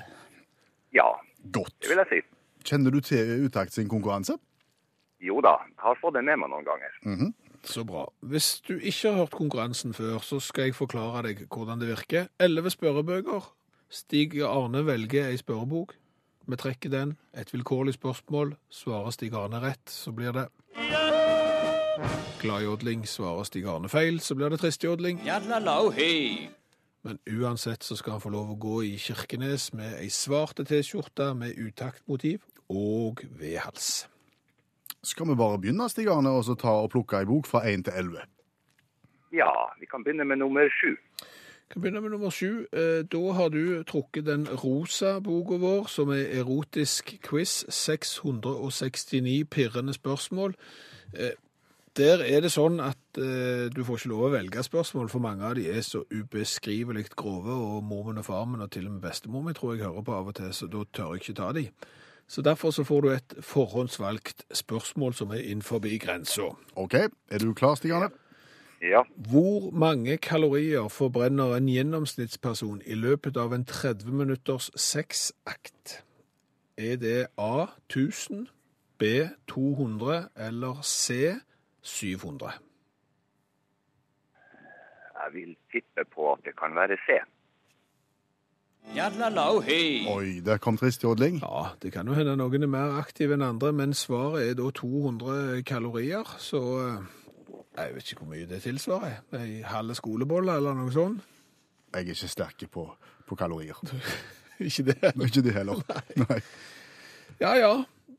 [0.96, 1.10] Ja,
[1.52, 1.76] Godt.
[1.84, 2.24] det vil jeg si.
[2.72, 4.40] Kjenner du til Utakt sin konkurranse?
[5.22, 6.96] Jo da, har fått det med meg noen ganger.
[7.64, 8.06] Så bra.
[8.20, 12.30] Hvis du ikke har hørt konkurransen før, så skal jeg forklare deg hvordan det virker.
[12.40, 13.52] Elleve spørrebøker.
[13.92, 15.94] Stig Arne velger ei spørrebok.
[16.48, 17.18] Vi trekker den.
[17.38, 18.56] Et vilkårlig spørsmål.
[18.70, 20.48] Svarer Stig Arne rett, så blir det
[22.42, 23.08] Gladjodling.
[23.08, 25.22] Svarer Stig Arne feil, så blir det tristjodling.
[27.04, 31.32] Men uansett så skal han få lov å gå i Kirkenes med ei svarte T-skjorte
[31.38, 34.08] med utaktmotiv og vedhals.
[35.04, 37.86] Skal vi bare begynne, Stig Arne, og så ta og plukke ei bok fra 1
[37.88, 38.22] til 11?
[39.34, 40.96] Ja, vi kan begynne med nummer sju.
[41.72, 42.66] kan begynne med nummer sju.
[42.74, 47.66] Eh, Da har du trukket den rosa boka vår, som er erotisk quiz.
[47.70, 50.54] 669 pirrende spørsmål.
[51.18, 51.32] Eh,
[51.98, 55.44] Der er det sånn at eh, du får ikke lov å velge spørsmål, for mange
[55.44, 59.42] av de er så ubeskrivelig grove, og mormen og farmen og til og med bestemor
[59.44, 61.66] mi tror jeg hører på av og til, så da tør jeg ikke ta de.
[62.32, 66.54] Så derfor så får du et forhåndsvalgt spørsmål som er innenfor grensa.
[66.76, 66.94] OK,
[67.28, 68.10] er du klar, Stig Arne?
[68.82, 76.06] Ja, Hvor mange kalorier forbrenner en gjennomsnittsperson i løpet av en 30 minutters sexakt?
[76.78, 78.48] Er det A 1000,
[78.98, 79.04] B
[79.48, 81.36] 200 eller C
[81.82, 82.52] 700?
[85.24, 87.20] jeg vil tippe på at det kan være C.
[90.12, 91.40] Oi, der kom tristjodling.
[91.42, 94.68] Ja, det kan jo hende noen er mer aktive enn andre, men svaret er da
[94.76, 97.06] 200 kalorier, så eh,
[97.78, 99.22] jeg vet ikke hvor mye det tilsvarer.
[99.40, 101.24] Ei halv skolebolle eller noe sånt?
[101.94, 102.86] Jeg er ikke sterk på,
[103.28, 103.80] på kalorier.
[104.62, 104.98] Ikke det?
[105.26, 105.80] Ikke det heller.
[106.22, 106.38] Nei.
[107.42, 107.72] Ja, ja.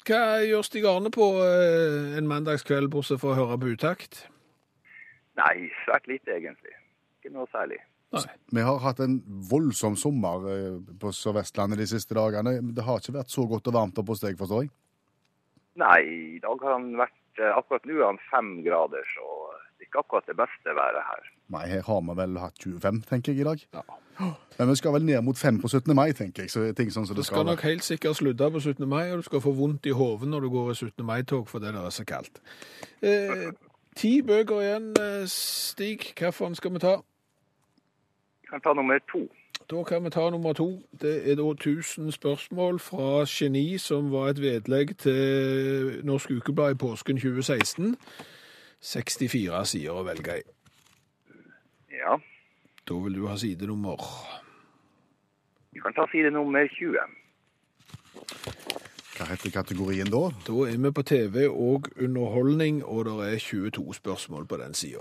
[0.02, 4.24] Hva gjør Stig Arne på eh, en mandagskveld, bortsett fra å høre på utakt?
[5.38, 6.74] Nei, svært lite egentlig.
[7.20, 7.78] Ikke noe særlig.
[8.12, 8.36] Nei.
[8.52, 12.58] Vi har hatt en voldsom sommer eh, på Sør-Vestlandet de siste dagene.
[12.76, 14.72] Det har ikke vært så godt og varmt oppe hos deg, forstår jeg?
[15.80, 16.00] Nei,
[16.36, 19.28] i dag har han vært eh, Akkurat nå er han fem grader, så
[19.78, 21.32] det er ikke akkurat det beste været her.
[21.56, 23.64] Nei, her har vi vel hatt 25, tenker jeg, i dag.
[23.72, 24.30] Ja.
[24.58, 25.94] Men vi skal vel ned mot 5 på 17.
[25.96, 26.52] mai, tenker jeg.
[26.52, 28.84] Så ting sånn som Du det skal skal nok helt sikkert slutte på 17.
[28.88, 31.06] mai, og du skal få vondt i hodet når du går i 17.
[31.08, 32.42] mai-tog fordi det er så kaldt.
[33.00, 33.48] Eh,
[33.96, 36.12] ti bøker igjen, eh, Stig.
[36.18, 36.98] Hvilken skal vi ta?
[38.52, 39.28] Vi kan ta nummer to.
[39.70, 40.82] Da kan vi ta nummer to.
[41.00, 46.74] Det er da 1000 spørsmål fra Geni, som var et vedlegg til Norsk Ukeblad i
[46.74, 47.96] påsken 2016.
[48.82, 50.42] 64 sider å velge i.
[51.96, 52.18] Ja,
[52.88, 53.96] Da vil du ha sidenummer.
[55.72, 56.96] vi kan ta side nummer 20.
[59.16, 60.28] Hva heter kategorien da?
[60.46, 65.00] Da er vi på TV og underholdning, og det er 22 spørsmål på den sida.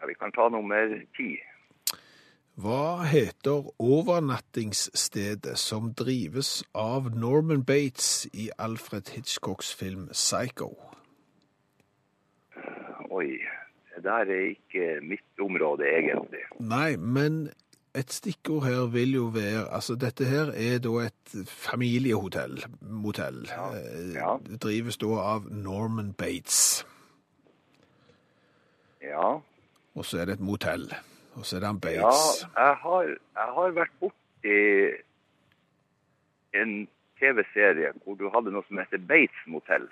[0.00, 1.51] Ja, vi kan ta nummer 10.
[2.54, 10.74] Hva heter overnattingsstedet som drives av Norman Bates i Alfred Hitchcocks film Psycho?
[13.10, 13.38] Oi,
[13.94, 16.42] det der er ikke mitt område egentlig.
[16.60, 17.46] Nei, men
[17.96, 22.64] et stikkord her vil jo være Altså, dette her er da et familiehotell.
[22.80, 23.46] Motell.
[23.48, 23.70] Ja.
[24.12, 24.36] ja.
[24.44, 26.84] Det drives da av Norman Bates.
[29.02, 29.40] Ja,
[29.94, 30.92] Og så er det et motell.
[31.34, 34.56] Og så er det han ja jeg, har, jeg har vært borti
[36.60, 36.74] en
[37.20, 39.88] TV-serie hvor du hadde noe som heter Bates motell.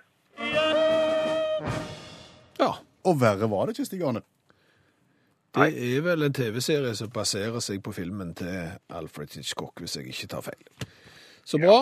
[2.61, 2.75] Ja.
[3.09, 4.21] Og verre var det ikke, Stig Arne.
[5.57, 10.13] Det er vel en TV-serie som baserer seg på filmen til Alfred Hitchcock, hvis jeg
[10.13, 10.67] ikke tar feil.
[11.49, 11.81] Så bra.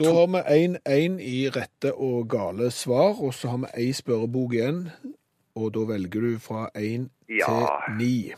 [0.00, 0.40] Da har vi
[0.88, 4.80] 1-1 i rette og gale svar, og så har vi ei spørrebok igjen.
[5.58, 7.46] Og da velger du fra 1 Ja.
[7.46, 8.34] til 9.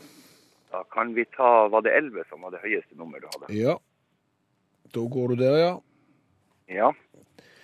[0.71, 3.53] Da kan vi ta Var det 11 som var det høyeste nummer du hadde?
[3.53, 3.75] Ja.
[4.93, 5.73] Da går du der, ja.
[6.69, 6.91] Ja.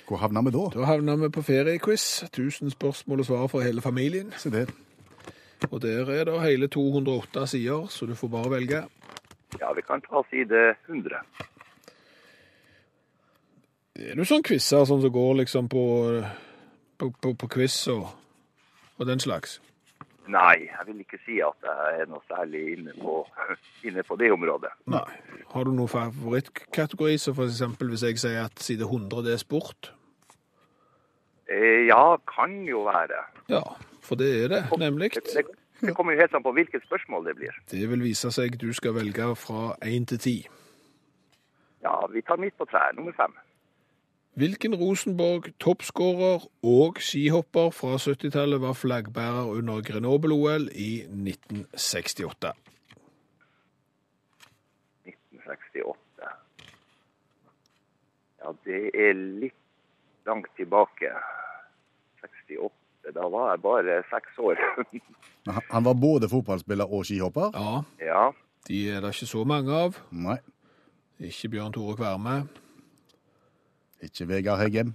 [0.07, 0.69] Hvor havna vi da?
[0.73, 2.23] Da havner vi på feriequiz.
[2.23, 4.31] 1000 spørsmål og svar for hele familien.
[4.38, 4.69] Se det.
[5.71, 8.83] Og der er det hele 208 sider, så du får bare velge.
[9.59, 11.19] ja, vi kan ta side 100.
[13.99, 15.83] Er du sånn quizer, sånn som går liksom på,
[16.97, 18.05] på, på, på quiz og,
[18.99, 19.59] og den slags?
[20.29, 23.23] Nei, jeg vil ikke si at jeg er noe særlig inne på,
[23.88, 24.71] inne på det området.
[24.93, 25.05] Nei.
[25.49, 29.93] Har du noen favorittkategori, så eksempel hvis jeg sier at side 100 det er sport?
[31.49, 33.23] Eh, ja, kan jo være.
[33.49, 33.63] Ja,
[34.05, 35.15] for det er det, nemlig.
[35.17, 35.47] Det,
[35.81, 37.57] det, kommer jo helt an på hvilket spørsmål det blir.
[37.71, 40.35] Det vil vise seg du skal velge fra 1 til 10.
[41.81, 43.33] Ja, vi tar midt på treet, nummer fem.
[44.39, 52.54] Hvilken Rosenborg toppskårer og skihopper fra 70-tallet var flaggbærer under Grenoble-OL i 1968?
[55.10, 56.30] 1968.
[58.39, 59.60] Ja, det er litt
[60.30, 61.12] langt tilbake.
[62.23, 64.63] 68 Da var jeg bare seks år.
[65.73, 67.52] Han var både fotballspiller og skihopper.
[67.60, 68.23] Ja, ja.
[68.71, 69.99] de er det ikke så mange av.
[70.12, 70.39] Nei,
[71.19, 72.39] Ikke Bjørn Tore Kverme.
[74.05, 74.93] Ikke Vegard Heggem.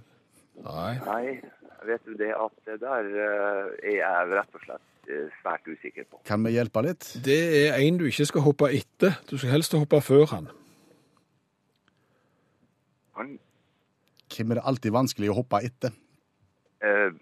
[0.65, 0.93] Nei.
[1.03, 1.37] Nei,
[1.85, 6.07] vet du det at det der eh, er jeg rett og slett eh, svært usikker
[6.09, 6.21] på.
[6.27, 7.09] Kan vi hjelpe litt?
[7.25, 9.19] Det er en du ikke skal hoppe etter.
[9.29, 10.49] Du skal helst hoppe før han.
[13.19, 13.35] Han,
[14.31, 15.93] Hvem er det alltid vanskelig å hoppe etter?
[16.83, 17.13] Uh,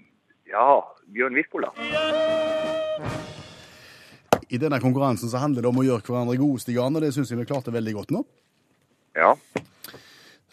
[0.50, 0.70] ja,
[1.14, 1.70] Bjørn Wirkola.
[4.54, 7.14] I denne konkurransen så handler det om å gjøre hverandre gode, Stig Arne, og det
[7.16, 8.24] syns jeg vi klarte veldig godt nå.
[9.18, 9.34] Ja.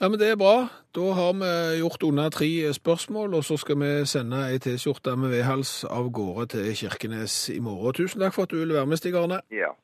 [0.00, 0.68] Ja, men Det er bra.
[0.94, 5.28] Da har vi gjort unna tre spørsmål, og så skal vi sende ei T-skjorte med
[5.28, 7.92] vedhals av gårde til Kirkenes i morgen.
[7.94, 9.40] Tusen takk for at du ville være med, Stig Arne.
[9.52, 9.74] ja.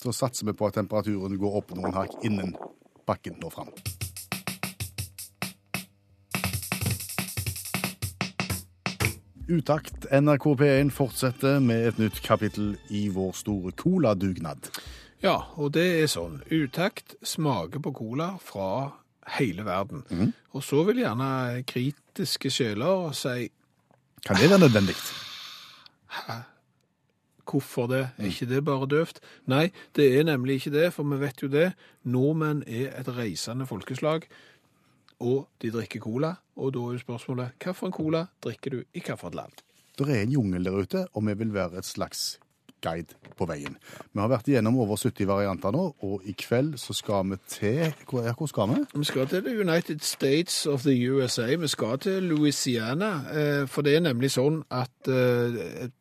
[0.00, 2.54] Så satser vi på at temperaturen går opp noen hakk innen
[3.06, 3.68] bakken når fram.
[9.50, 14.70] Utakt NRK P1 fortsetter med et nytt kapittel i vår store coladugnad.
[15.22, 16.40] Ja, og det er sånn.
[16.48, 18.92] Utakt smaker på cola fra
[19.38, 20.04] hele verden.
[20.52, 23.50] Og så vil gjerne kritiske sjeler si
[24.26, 24.94] Kan det være nødvendig?
[27.50, 28.10] Hvorfor det?
[28.18, 29.20] Er ikke det bare døvt?
[29.50, 31.72] Nei, det er nemlig ikke det, for vi vet jo det.
[32.04, 34.28] Nordmenn er et reisende folkeslag,
[35.20, 36.34] og de drikker cola.
[36.56, 39.64] Og da er jo spørsmålet, hvilken cola drikker du i hvilket land?
[39.98, 42.38] Det er en jungel der ute, og vi vil være et slags
[42.80, 43.76] guide på veien.
[44.12, 47.94] Vi har vært igjennom over 70 varianter nå, og i kveld så skal vi til
[48.10, 48.80] Hvor, hvor skal vi?
[48.94, 51.46] Vi skal til The United States of the USA.
[51.56, 53.10] Vi skal til Louisiana.
[53.32, 55.92] eh, For det er nemlig sånn at eh, et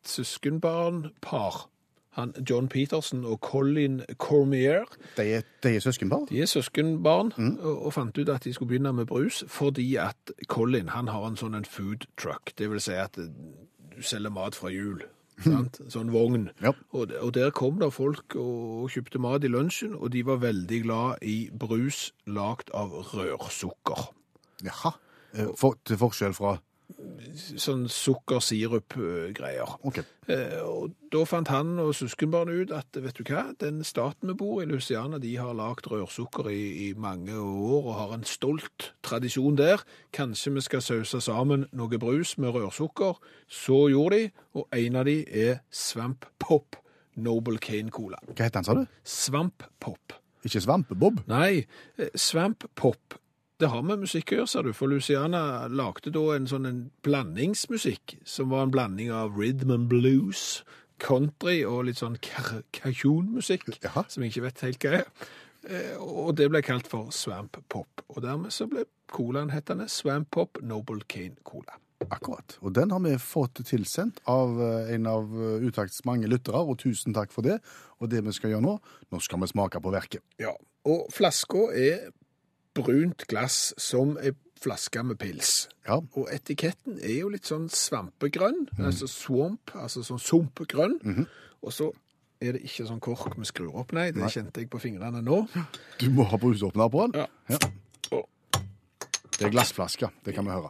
[0.63, 1.69] søskenbarnpar,
[2.17, 4.83] han John Peterson og Colin Cormier,
[5.17, 6.25] De er, de er søskenbarn?
[6.29, 10.31] de er søskenbarn og, og fant ut at de skulle begynne med brus fordi at
[10.47, 12.51] Colin han har en sånn en food truck.
[12.57, 13.29] Det vil si at eh,
[13.95, 15.03] du selger mat fra jul.
[15.43, 15.79] Sant?
[15.91, 16.49] Sånn vogn.
[16.63, 16.73] Ja.
[16.91, 20.79] Og, og der kom det folk og, kjøpte mat i lunsjen, og de var veldig
[20.83, 24.09] glad i brus lagd av rørsukker.
[24.65, 24.95] Jaha.
[25.37, 26.57] Eh, For, til forskjell fra
[27.59, 29.75] Sånn sukker-sirup-greier.
[29.87, 30.03] Okay.
[30.27, 34.35] Eh, og da fant han og søskenbarnet ut at vet du hva, den staten vi
[34.41, 38.91] bor i, Luciana, de har lagd rørsukker i, i mange år og har en stolt
[39.05, 39.85] tradisjon der.
[40.15, 43.19] Kanskje vi skal sause sammen noe brus med rørsukker.
[43.47, 46.79] Så gjorde de, og en av de er Svamp Pop
[47.19, 48.19] Noble Cane Cola.
[48.31, 48.85] Hva heter han, sa du?
[49.07, 50.19] Svamp Pop.
[50.45, 51.23] Ikke Svampebob?
[51.27, 51.65] Nei,
[51.97, 53.17] eh, Svamp Pop.
[53.59, 56.77] Det har med musikk å gjøre, sa du, for Luciana lagde da en sånn en
[57.03, 60.61] blandingsmusikk, som var en blanding av rhythm and blues,
[61.03, 64.05] country og litt sånn kajun-musikk, ja.
[64.07, 65.11] som jeg ikke vet helt hva er.
[65.67, 68.05] Eh, Og det ble kalt for Swamp Pop.
[68.07, 71.75] Og dermed så ble colaen hettende Swamp Pop Noble Cane Cola.
[72.07, 72.55] Akkurat.
[72.63, 76.79] Og den har vi fått tilsendt av eh, en av eh, Utakts mange lyttere, og
[76.79, 77.59] tusen takk for det.
[77.99, 78.77] Og det vi skal gjøre nå,
[79.11, 80.23] nå skal vi smake på verket.
[80.39, 80.55] Ja,
[80.87, 82.07] og flaska er
[82.77, 85.69] brunt glass som ei flaske med pils.
[85.87, 90.97] Ja, Og etiketten er jo litt sånn svampegrønn, altså swamp, altså sånn sumpgrønn.
[91.63, 91.87] Og så
[92.43, 95.41] er det ikke sånn kork vi skrur opp, nei, det kjente jeg på fingrene nå.
[95.99, 97.23] du må ha brusåpner på den.
[97.23, 97.55] Ja.
[97.55, 97.71] Ja.
[98.17, 98.27] Og,
[99.39, 100.69] Det er glassflaske, det kan vi høre.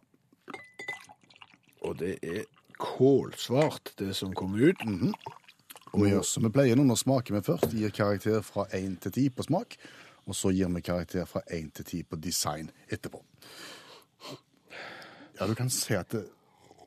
[1.82, 2.44] og det er
[2.78, 4.78] kålsvart, det som kom ut.
[5.94, 9.00] Og vi gjør som vi pleier nå, nå smaker vi først, gir karakter fra 1
[9.02, 9.78] til 10 på smak,
[10.30, 13.24] og så gir vi karakter fra 1 til 10 på design etterpå.
[15.40, 16.28] Ja, du kan se at det,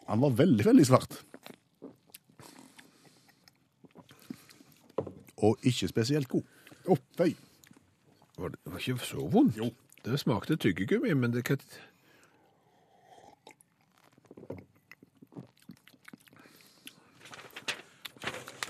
[0.06, 1.16] han var veldig, veldig svart.
[5.42, 6.44] Og ikke spesielt god.
[6.86, 7.32] Å, fei.
[8.38, 9.58] Var det var ikke så vondt.
[9.58, 9.72] Jo.
[10.04, 11.58] Det smakte tyggegummi, men det kan...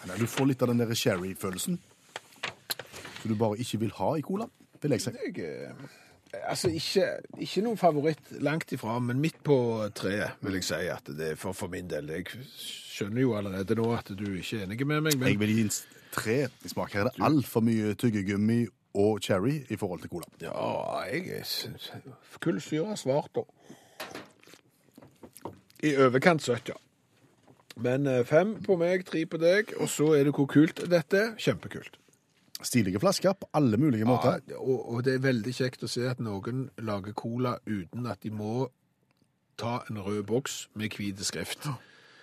[0.08, 1.78] Nei, du får litt av den der sherry-følelsen,
[3.20, 4.48] som du bare ikke vil ha i cola,
[4.82, 5.12] vil jeg si.
[5.36, 5.74] Jeg,
[6.42, 7.06] altså, ikke,
[7.44, 9.56] ikke noen favoritt langt ifra, men midt på
[9.96, 12.10] treet vil jeg si at det er for, for min del.
[12.14, 15.54] Jeg skjønner jo allerede nå at du ikke er enig med meg, men Jeg vil
[15.56, 15.74] gi en
[16.12, 16.92] tre i smak.
[16.94, 18.64] Her er det altfor mye tyggegummi
[19.00, 20.28] og cherry i forhold til cola.
[20.42, 21.92] Ja, jeg syns
[22.40, 23.46] Kullsyre har svart da.
[25.82, 26.76] I overkant søtt, ja.
[27.82, 31.18] Men eh, fem på meg, tre på deg, og så er det hvor kult dette
[31.18, 31.32] er.
[31.40, 31.96] Kjempekult.
[32.62, 34.40] Stilige flasker på alle mulige måter.
[34.48, 38.20] Ja, og, og det er veldig kjekt å se at noen lager cola uten at
[38.22, 38.68] de må
[39.60, 41.66] ta en rød boks med hvit skrift.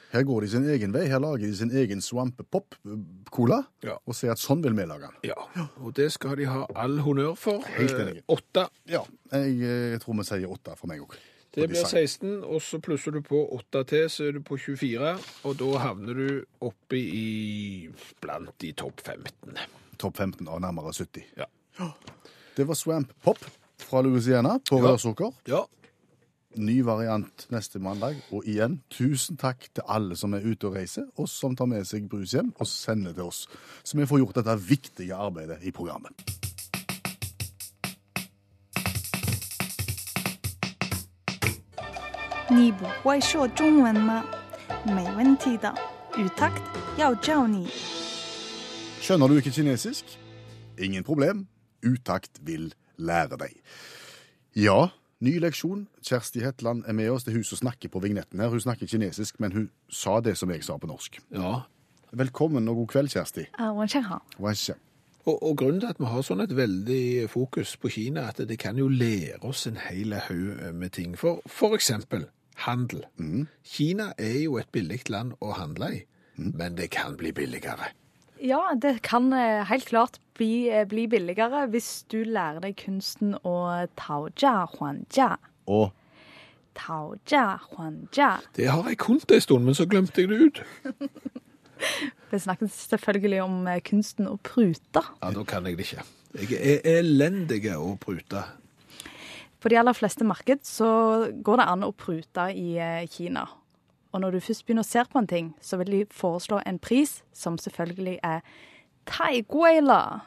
[0.10, 1.04] Her går de sin egen vei.
[1.12, 3.98] Her lager de sin egen svampepop-cola, Ja.
[4.08, 5.20] og sier at sånn vil vi lage den.
[5.30, 5.36] Ja,
[5.84, 7.62] og det skal de ha all honnør for.
[7.78, 8.24] Helt Eh, enig.
[8.28, 8.68] Åtte.
[8.90, 11.14] Ja, jeg, jeg, tror vi sier åtte for meg òg.
[11.54, 15.14] Det blir 16, og så plusser du på 8 til, så er du på 24,
[15.46, 17.90] og da havner du oppe i
[18.22, 19.58] blant de topp 15
[19.99, 21.25] Topp 15 av nærmere 70.
[21.37, 21.47] Ja.
[22.57, 23.39] Det var Swamp Pop
[23.79, 24.93] fra Louisiana på Ja.
[24.95, 25.33] rørsukker.
[25.49, 25.65] Ja,
[26.57, 28.15] Ny variant neste mandag.
[28.31, 31.83] Og igjen, tusen takk til alle som er ute og reiser, og som tar med
[31.85, 33.49] seg brus hjem og sender til oss.
[33.83, 36.13] Så vi får gjort dette viktige arbeidet i programmet.
[42.49, 44.25] 你不会说中文吗？
[44.85, 45.73] 没问题的，
[46.17, 46.63] 语 takt
[46.97, 47.67] 要教你。
[49.10, 50.12] Skjønner du ikke kinesisk?
[50.78, 51.48] Ingen problem.
[51.82, 52.68] Utakt vil
[53.02, 53.56] lære deg.
[54.54, 54.92] Ja,
[55.26, 55.88] ny leksjon.
[56.06, 57.24] Kjersti Hetland er med oss.
[57.26, 58.52] Det er hun som snakker på vignetten her.
[58.54, 61.18] Hun snakker kinesisk, men hun sa det som jeg sa på norsk.
[61.34, 61.64] Ja.
[62.22, 63.48] Velkommen og god kveld, Kjersti.
[63.58, 63.82] Uh,
[65.26, 68.60] og, og, grunnen til at vi har sånn et veldig fokus på Kina, at det
[68.62, 71.18] kan jo lære oss en hel haug eh, med ting.
[71.18, 72.28] For, for eksempel
[72.68, 73.08] handel.
[73.18, 73.48] Mm.
[73.66, 76.04] Kina er jo et billig land å handle i,
[76.38, 76.54] mm.
[76.54, 77.90] men det kan bli billigere.
[78.40, 83.36] Ja, det kan eh, helt klart bli, eh, bli billigere hvis du lærer deg kunsten
[83.44, 83.56] å
[84.00, 85.34] taojia huanjia.
[85.68, 85.92] Og
[86.80, 88.38] Taojia huanjia.
[88.56, 90.62] Det har jeg kunnet en stund, men så glemte jeg det ut.
[92.32, 95.04] Vi snakket selvfølgelig om eh, kunsten å prute.
[95.04, 96.08] Ja, da kan jeg det ikke.
[96.40, 98.46] Jeg er elendig å prute.
[99.60, 100.90] På de aller fleste marked så
[101.44, 102.78] går det an å prute i
[103.12, 103.50] Kina.
[104.12, 106.80] Og når du først begynner å se på en ting, så vil de foreslå en
[106.82, 108.40] pris som selvfølgelig er
[109.06, 110.22] taiguela.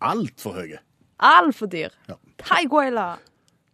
[0.00, 0.78] altfor høye.
[1.20, 1.92] Altfor dyr.
[2.08, 2.14] Ja.
[2.40, 3.18] Taiguela.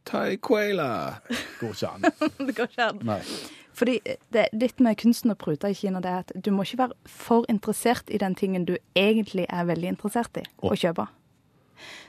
[0.06, 1.20] Taiguela.
[1.60, 2.02] Går ikke an.
[2.46, 2.98] Det går ikke an.
[3.06, 3.20] Nei.
[3.76, 4.00] Fordi
[4.32, 6.96] det, litt med kunsten å prute i Kina, det er at du må ikke være
[7.10, 10.70] for interessert i den tingen du egentlig er veldig interessert i Å.
[10.72, 11.06] å kjøpe.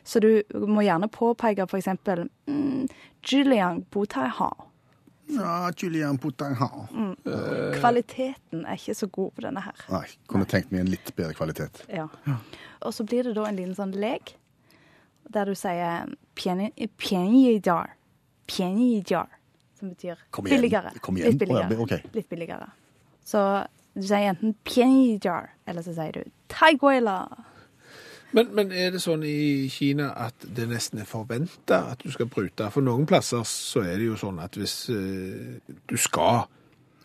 [0.07, 2.87] Så du må gjerne påpeke for eksempel mm,
[3.27, 4.66] Julian Botai hao.
[5.27, 6.69] Ja, Julian Putang ha.
[7.77, 9.85] Kvaliteten er ikke så god på denne her.
[9.91, 11.83] Nei, kunne tenkt meg en litt bedre kvalitet.
[11.91, 12.07] Ja.
[12.81, 14.35] Og så blir det da en liten sånn lek
[15.27, 16.07] der du sier
[17.65, 17.93] jar.
[18.47, 19.03] Pieni.
[19.77, 20.61] Som betyr Kom igjen.
[20.61, 20.91] billigere.
[21.03, 21.31] Kom igjen.
[21.35, 21.67] Litt billigere.
[21.67, 22.01] Oh, ja, okay.
[22.13, 22.69] Litt billigere.
[23.27, 23.41] Så
[23.93, 27.27] du sier enten pieni jar, eller så sier du taiguela.
[28.35, 32.29] Men, men er det sånn i Kina at det nesten er forventa at du skal
[32.31, 32.67] prute?
[32.73, 35.57] For noen plasser så er det jo sånn at hvis eh,
[35.87, 36.45] du skal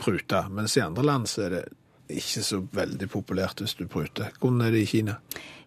[0.03, 1.65] prute, mens i andre land så er det
[2.13, 4.33] ikke så veldig populært hvis du pruter.
[4.41, 5.19] Hvordan er det i Kina?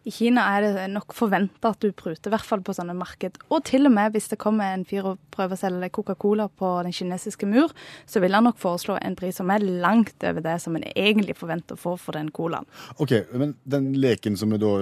[0.06, 3.40] I Kina er det nok forventa at du pruter, i hvert fall på sånne marked.
[3.50, 6.70] Og til og med hvis det kommer en fyr og prøver å selge Coca-Cola på
[6.86, 7.74] den kinesiske mur,
[8.06, 11.34] så vil han nok foreslå en pris som er langt over det som en egentlig
[11.40, 12.70] forventer å få for den colaen.
[13.02, 14.76] Ok, men den leken som vi da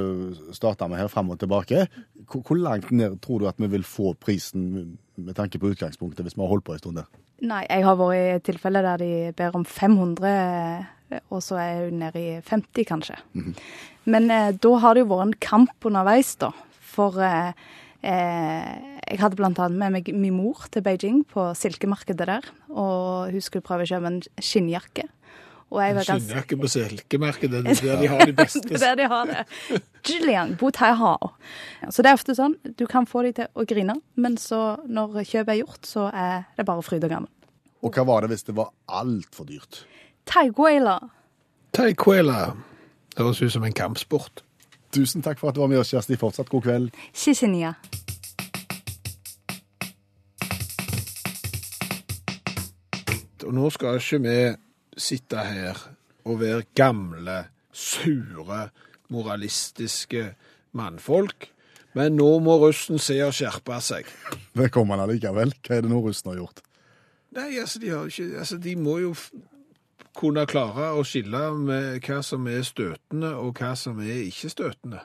[0.56, 1.86] starta med her, fram og tilbake,
[2.28, 6.36] hvor, langt ned tror du at vi vil få prisen med tanke på utgangspunktet, hvis
[6.36, 7.08] vi har holdt på en stund der?
[7.48, 10.36] Nei, jeg har vært i tilfeller der de ber om 500,
[11.30, 13.20] og så er hun nede i 50, kanskje.
[14.10, 16.52] Men eh, da har det jo vært en kamp underveis, da.
[16.94, 17.54] For eh,
[18.04, 18.72] eh,
[19.08, 22.48] jeg hadde annet med meg min mor til Beijing på silkemarkedet der.
[22.72, 25.08] Og hun skulle prøve å kjøpe en skinnjakke.
[25.74, 28.62] Og jeg var Skinnjakke på silkemarkedet, det er der de har de beste.
[28.68, 29.80] det er der de har det.
[30.06, 31.32] Julian, bo Taihao.
[31.90, 35.24] Så det er ofte sånn, du kan få de til å grine, men så når
[35.24, 37.32] kjøpet er gjort, så er det bare fryd og gammen.
[37.84, 38.70] Og hva var det hvis det var
[39.02, 39.82] altfor dyrt?
[40.30, 41.00] Taiguela.
[43.14, 43.26] Taikwaila.
[43.26, 44.44] Høres ut som en kampsport.
[44.94, 46.18] Tusen takk for at du var med oss, Kjersti.
[46.18, 46.92] Fortsatt god kveld.
[47.14, 47.74] Shishinia.
[53.44, 54.38] Og nå skal ikke vi
[54.98, 55.78] sitte her
[56.26, 58.70] og være gamle, sure,
[59.10, 60.34] moralistiske
[60.72, 61.50] mannfolk,
[61.94, 64.08] men nå må russen se og skjerpe seg.
[64.56, 65.54] Det kommer han allikevel.
[65.62, 66.64] Hva er det nå russen har gjort?
[67.34, 69.14] Nei, altså, de, har ikke, altså, de må jo
[70.18, 75.02] kunne klare å skille med hva som er støtende, og hva som er ikke støtende.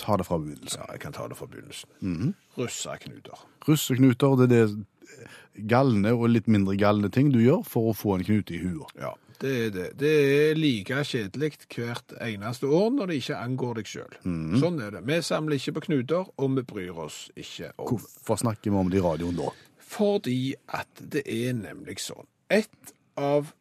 [0.00, 0.80] Ta det fra begynnelsen.
[0.80, 2.32] Ja, jeg kan ta det fra begynnelsen.
[2.56, 3.44] Russeknuter.
[3.68, 8.16] Russeknuter, det er det galne og litt mindre galne ting du gjør for å få
[8.16, 8.94] en knute i huet.
[9.00, 9.12] Ja,
[9.42, 9.88] det er det.
[10.00, 14.16] Det er like kjedelig hvert eneste år når det ikke angår deg sjøl.
[14.62, 15.04] Sånn er det.
[15.08, 18.92] Vi samler ikke på knuter, og vi bryr oss ikke om Hvorfor snakker vi om
[18.92, 19.52] det i radioen da?
[19.92, 22.24] Fordi at det er nemlig sånn.
[22.52, 23.52] Et av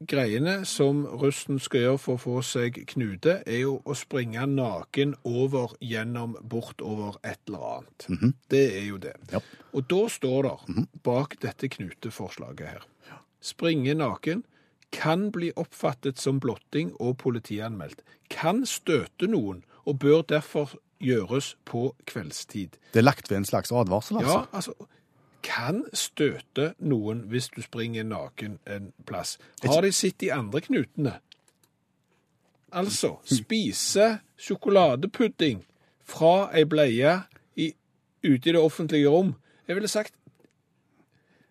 [0.00, 5.14] greiene som russen skal gjøre for å få seg knute, er jo å springe naken
[5.28, 8.06] over gjennom bortover et eller annet.
[8.50, 9.16] Det er jo det.
[9.32, 9.42] Ja.
[9.76, 12.86] Og da står det bak dette knuteforslaget her.
[13.40, 14.44] Springe naken
[14.92, 18.02] kan bli oppfattet som blotting og politianmeldt.
[18.32, 22.76] Kan støte noen og bør derfor gjøres på kveldstid.
[22.92, 24.36] Det er lagt ved en slags advarsel, altså.
[24.36, 24.74] Ja, altså,
[25.42, 29.38] kan støte noen hvis du springer naken en plass.
[29.64, 31.18] Har de sett de andre knutene?
[32.72, 35.64] Altså, spise sjokoladepudding
[36.06, 37.16] fra ei bleie
[38.22, 39.34] ute i det offentlige rom.
[39.68, 40.14] Jeg ville sagt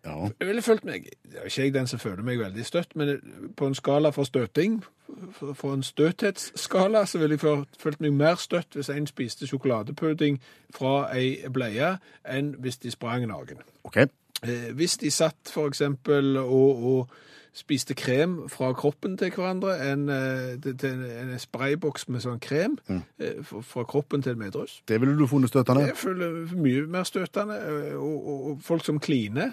[0.04, 0.28] Ja.
[0.40, 3.20] Jeg ville følt meg Det er ikke jeg den som føler meg veldig støtt, men
[3.56, 4.84] på en skala for støting,
[5.32, 7.40] for, for en støthetsskala, så ville jeg
[7.80, 10.40] følt- meg mer støtt hvis en spiste sjokoladepudding
[10.74, 13.60] fra ei bleie, enn hvis de sprang naken.
[13.84, 13.96] OK.
[13.96, 17.10] Eh, hvis de satt eksempel og, og
[17.52, 23.02] spiste krem fra kroppen til hverandre, en, eh, til en sprayboks med sånn krem mm.
[23.44, 25.86] fra fra kroppen til en medrus, Det ville du funnet støtende?
[25.86, 29.52] jeg føler mye mer støtende, eh, og, og, og folk som kliner.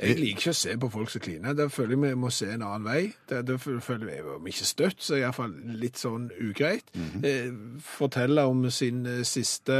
[0.00, 1.56] Jeg liker ikke å se på folk som kliner.
[1.56, 3.02] Da føler jeg vi må se en annen vei.
[3.28, 6.88] Da, føler jeg om ikke støtt, så iallfall litt sånn ugreit.
[7.22, 7.50] eh,
[7.84, 9.78] fortelle om sin eh, siste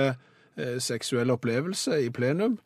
[0.57, 2.59] eh, seksuelle opplevelse i plenum.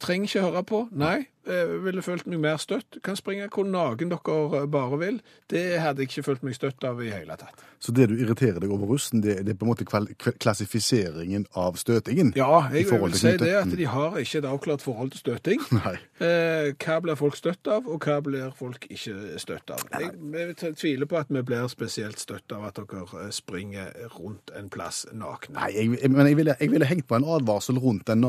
[0.00, 0.78] Trenger ikke høre på.
[0.96, 2.96] Nei, jeg ville følt meg mer støtt.
[3.04, 5.18] Kan springe hvor naken dere bare vil.
[5.52, 7.60] Det hadde jeg ikke følt meg støtt av i hele tatt.
[7.84, 9.84] Så det du irriterer deg over russen, det, det er på en måte
[10.40, 12.32] klassifiseringen av støtingen?
[12.36, 13.76] Ja, jeg vil si det at Mm.
[13.76, 15.60] de har ikke et avklart forhold til støting.
[15.84, 15.94] Nei.
[16.20, 19.84] Eh, hva blir folk støtt av, og hva blir folk ikke støtt av?
[20.00, 24.50] Jeg, jeg tviler på at vi blir spesielt støtt av at dere eh, springer rundt
[24.56, 25.58] en plass nakne.
[25.60, 28.24] Nei, jeg, men jeg ville, jeg ville hengt på en advarsel rundt den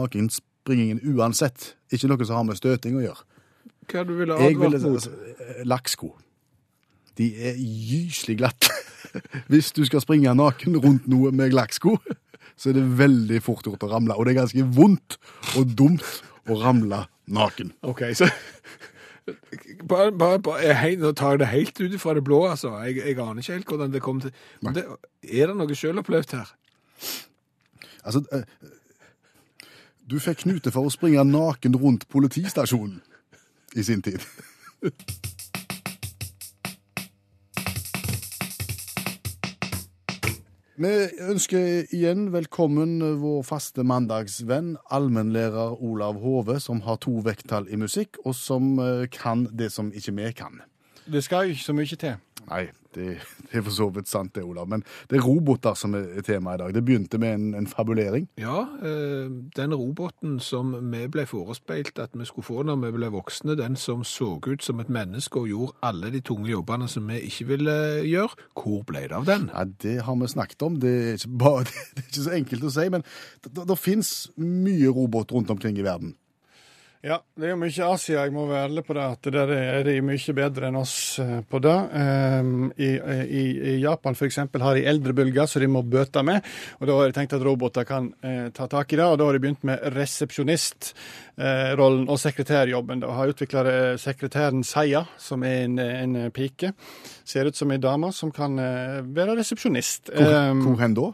[0.65, 1.75] nakenspringingen uansett.
[1.91, 3.25] Ikke noe som har med støting å gjøre.
[3.91, 5.09] Hva du ville advart ville mot?
[5.65, 6.15] Lakksko.
[7.17, 8.71] De er gyselig glatte.
[9.49, 11.97] Hvis du skal springe naken rundt noe med lakksko,
[12.59, 14.15] så er det veldig fort gjort å ramle.
[14.15, 15.19] Og det er ganske vondt
[15.55, 16.03] og dumt
[16.49, 17.73] å ramle naken.
[17.83, 18.29] Ok, så...
[19.89, 22.75] Bare, bare, bare, jeg, nå tar jeg det helt ut fra det blå, altså.
[22.85, 24.29] Jeg, jeg aner ikke helt hvordan det kom til.
[24.75, 24.83] Det,
[25.25, 26.51] er det noe sjølopplevd her?
[28.05, 28.43] Altså, eh,
[30.05, 33.01] du fikk Knute for å springe naken rundt politistasjonen
[33.75, 34.21] i sin tid.
[40.75, 40.91] Vi
[41.23, 48.19] ønsker igjen velkommen vår faste mandagsvenn, allmennlærer Olav Hove, som har to vekttall i musikk,
[48.27, 50.59] og som eh, kan det som ikke vi kan.
[51.07, 52.19] Det skal jo ikke så mye til.
[52.49, 52.65] Nei,
[52.95, 53.17] det,
[53.49, 54.69] det er for så vidt sant det, Olav.
[54.71, 56.75] Men det er roboter som er temaet i dag.
[56.75, 58.27] Det begynte med en, en fabulering.
[58.41, 63.11] Ja, eh, den roboten som vi ble forespeilt at vi skulle få når vi ble
[63.13, 67.07] voksne, den som så ut som et menneske og gjorde alle de tunge jobbene som
[67.09, 67.77] vi ikke ville
[68.07, 69.49] gjøre, hvor ble det av den?
[69.53, 70.79] Ja, Det har vi snakket om.
[70.79, 71.63] Det er ikke, bare,
[71.95, 73.07] det er ikke så enkelt å si, men
[73.45, 76.15] det, det fins mye robot rundt omkring i verden.
[77.05, 79.83] Ja, det er jo mye Asia, jeg må være ærlig på det, at der er
[79.85, 81.75] de mye bedre enn oss eh, på det.
[81.93, 83.43] Um, i, i,
[83.75, 84.39] I Japan f.eks.
[84.41, 86.41] har de eldrebølger som de må bøte med,
[86.79, 89.25] og da har de tenkt at roboter kan eh, ta tak i det, og da
[89.29, 93.05] har de begynt med resepsjonistrollen og sekretærjobben.
[93.05, 93.61] Da har utvikla
[94.01, 96.73] sekretæren Saya, som er en, en pike.
[97.21, 100.09] Ser ut som ei dame som kan eh, være resepsjonist.
[100.09, 101.13] Hvor, Um, hvor hen da?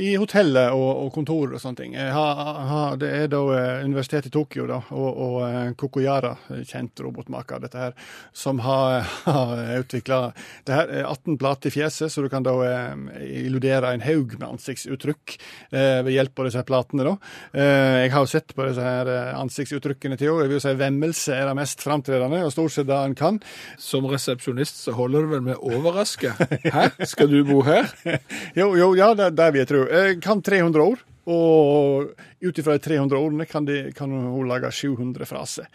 [0.00, 1.94] I hotellet og, og kontor og sånne ting.
[1.96, 2.24] Ha,
[2.68, 6.32] har, det er da eh, Universitetet i Tokyo da, og, og eh, Kokoyara,
[6.68, 7.92] kjent robotmaker, dette her,
[8.32, 10.20] som har, har utvikla
[10.66, 12.94] det her er 18 plater i fjeset, så du kan da eh,
[13.44, 17.06] illudere en haug med ansiktsuttrykk eh, ved hjelp av disse platene.
[17.10, 17.14] da.
[17.52, 20.48] Eh, jeg har jo sett på disse her eh, ansiktsuttrykkene til henne.
[20.48, 23.42] Jeg vil si vemmelse er det mest framtredende, og stort sett det en kan.
[23.80, 26.32] Som resepsjonist så holder det vel med å overraske.
[26.72, 27.92] Hæ, skal du bo her?
[28.56, 29.81] Jo, jo, ja, det er det vi tror.
[29.90, 31.02] Jeg kan 300 ord,
[31.32, 32.12] og
[32.42, 35.68] ut ifra de 300 ordene kan, de, kan hun lage 700 fraser.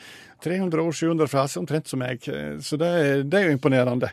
[0.44, 2.24] 300 ord, 700 fraser, omtrent som meg,
[2.62, 2.92] så det,
[3.32, 4.12] det er jo imponerende.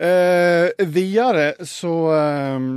[0.00, 2.68] Eh, videre så eh,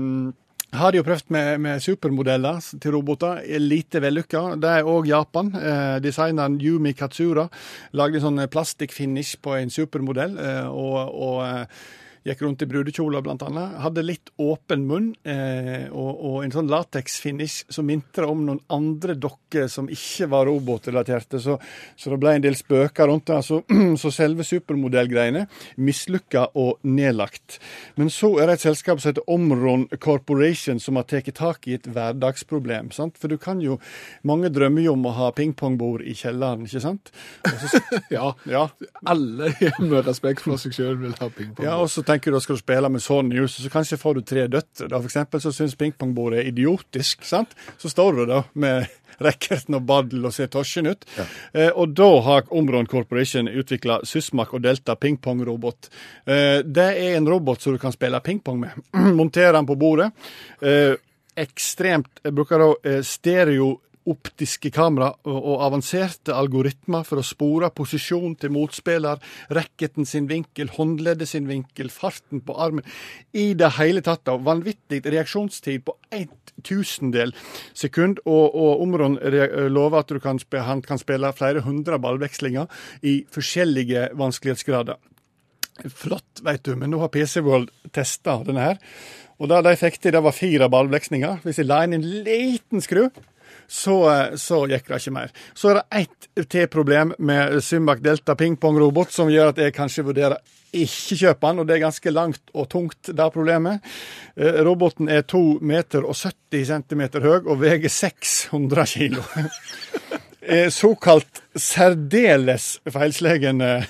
[0.74, 3.42] har de jo prøvd med, med supermodeller til roboter.
[3.46, 4.44] Er Lite vellykka.
[4.62, 5.52] Det er òg Japan.
[5.58, 7.48] Eh, designeren Yumi Katsura
[7.94, 10.34] lagde sånn plastikkfinish på en supermodell.
[10.42, 11.84] Eh, og, og eh,
[12.24, 13.78] Gikk rundt i brudekjoler, blant annet.
[13.84, 19.18] Hadde litt åpen munn eh, og, og en sånn lateksfinish som minte om noen andre
[19.20, 21.42] dokker som ikke var robotrelaterte.
[21.44, 21.58] Så,
[22.00, 23.42] så det ble en del spøker rundt det.
[23.44, 23.60] Så,
[24.02, 25.46] så selve supermodellgreiene
[25.84, 27.60] mislykka og nedlagt.
[28.00, 31.76] Men så er det et selskap som heter Omron Corporation som har tatt tak i
[31.76, 32.94] et hverdagsproblem.
[32.96, 33.20] sant?
[33.20, 33.80] For du kan jo
[34.24, 37.12] Mange drømmer jo om å ha pingpongbord i kjelleren, ikke sant?
[37.44, 37.82] Så,
[38.14, 38.68] Ja, ja,
[39.10, 41.66] alle med respekt for seg selv vil ha pingpong.
[41.66, 44.18] Ja, og så tenker du da skal du spille med sånn news, så kanskje får
[44.20, 44.88] du tre døtre.
[44.92, 47.56] da, eksempel så syns pingpongbordet er idiotisk, sant?
[47.82, 48.88] Så står du da med
[49.26, 51.06] racketen og badel og ser tosjen ut.
[51.54, 55.90] Eh, og da har Omron Corporation utvikla Sysmak og Delta pingpongrobot.
[56.26, 58.84] Eh, det er en robot som du kan spille pingpong med.
[59.20, 60.12] Montere den på bordet.
[60.62, 60.96] Eh,
[61.34, 63.74] ekstremt Jeg bruker da eh, stereo
[64.10, 69.22] optiske kamera og, avanserte algoritmer for å spore posisjon til motspiller,
[69.54, 72.88] racketen sin vinkel, håndleddet sin vinkel, farten på armen.
[73.32, 76.30] I det hele tatt da, vanvittig reaksjonstid på en
[76.64, 77.34] tusendel
[77.74, 79.18] sekund, og, og Omron
[79.74, 82.70] lover at kan, han kan spille flere hundre ballvekslinger
[83.08, 85.00] i forskjellige vanskelighetsgrader.
[85.90, 88.82] Flott, vet du, men nå har PC World testa denne her.
[89.42, 91.42] Og det de fikk til, det var fire ballvekslinger.
[91.44, 93.08] Hvis jeg la inn en liten skru,
[93.68, 95.32] så, eh, så gikk det ikke mer.
[95.54, 100.08] Så er det ett til problem med Symbak Delta pingpongrobot som gjør at jeg kanskje
[100.10, 100.42] vurderer
[100.74, 103.84] ikke kjøpe den, og det er ganske langt og tungt, det problemet.
[104.36, 109.26] Eh, Roboten er 2 meter og 70 cm høy og veier 600 kilo.
[110.44, 113.86] Eh, Såkalt særdeles feilslegen eh,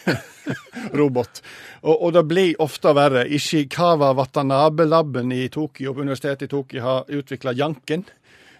[1.00, 1.42] robot.
[1.82, 3.24] Og, og det blir ofte verre.
[3.26, 8.06] Ishikawa Watanabe-laben i Tokyo, på Universitetet i Tokyo har utvikla Janken.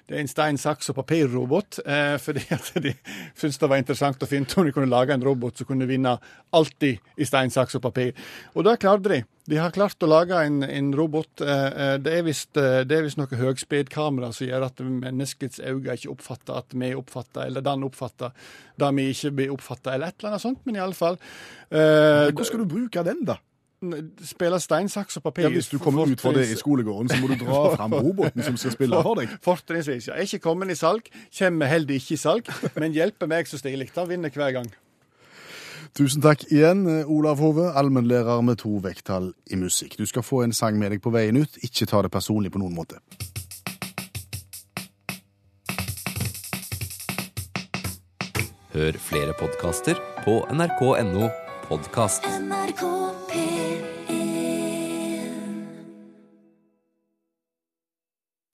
[0.04, 2.92] Det er en stein, saks og papirrobot, eh, fordi at de
[3.40, 5.88] syntes det var interessant å finne ut om de kunne lage en robot som kunne
[5.88, 6.18] vinne
[6.54, 8.12] alltid i stein, saks og papir.
[8.54, 9.22] Og det klarte de.
[9.48, 11.44] De har klart å lage en, en robot.
[11.44, 15.98] Eh, eh, det visst eh, det er visst noe høgspedkamera som gjør at menneskets øyne
[15.98, 18.36] ikke oppfatter at vi oppfatter, eller den oppfatter
[18.80, 20.62] det vi ikke blir oppfatta, eller et eller annet sånt.
[20.68, 21.20] Men i alle fall.
[21.72, 23.40] Eh, Hvordan skal du bruke den, da?
[24.24, 25.48] Spille stein, saks og papir.
[25.48, 28.46] Ja, hvis du kommer ut fra det i skolegården, så må du dra fram roboten
[28.46, 29.34] som skal spille for deg.
[29.44, 30.18] Fortrinnsvis, ja.
[30.18, 33.92] Er ikke kommet i salg, kommer heller ikke i salg, men hjelper meg så stilig.
[33.96, 34.72] Da vinner hver gang.
[35.94, 40.00] Tusen takk igjen, Olav Hove, allmennlærer med to vekttall i musikk.
[40.00, 41.60] Du skal få en sang med deg på veien ut.
[41.62, 42.98] Ikke ta det personlig på noen måte.
[48.74, 51.30] Hør flere podkaster på nrk.no
[51.74, 52.26] podkast.
[52.26, 52.82] NRK
[53.30, 54.13] P1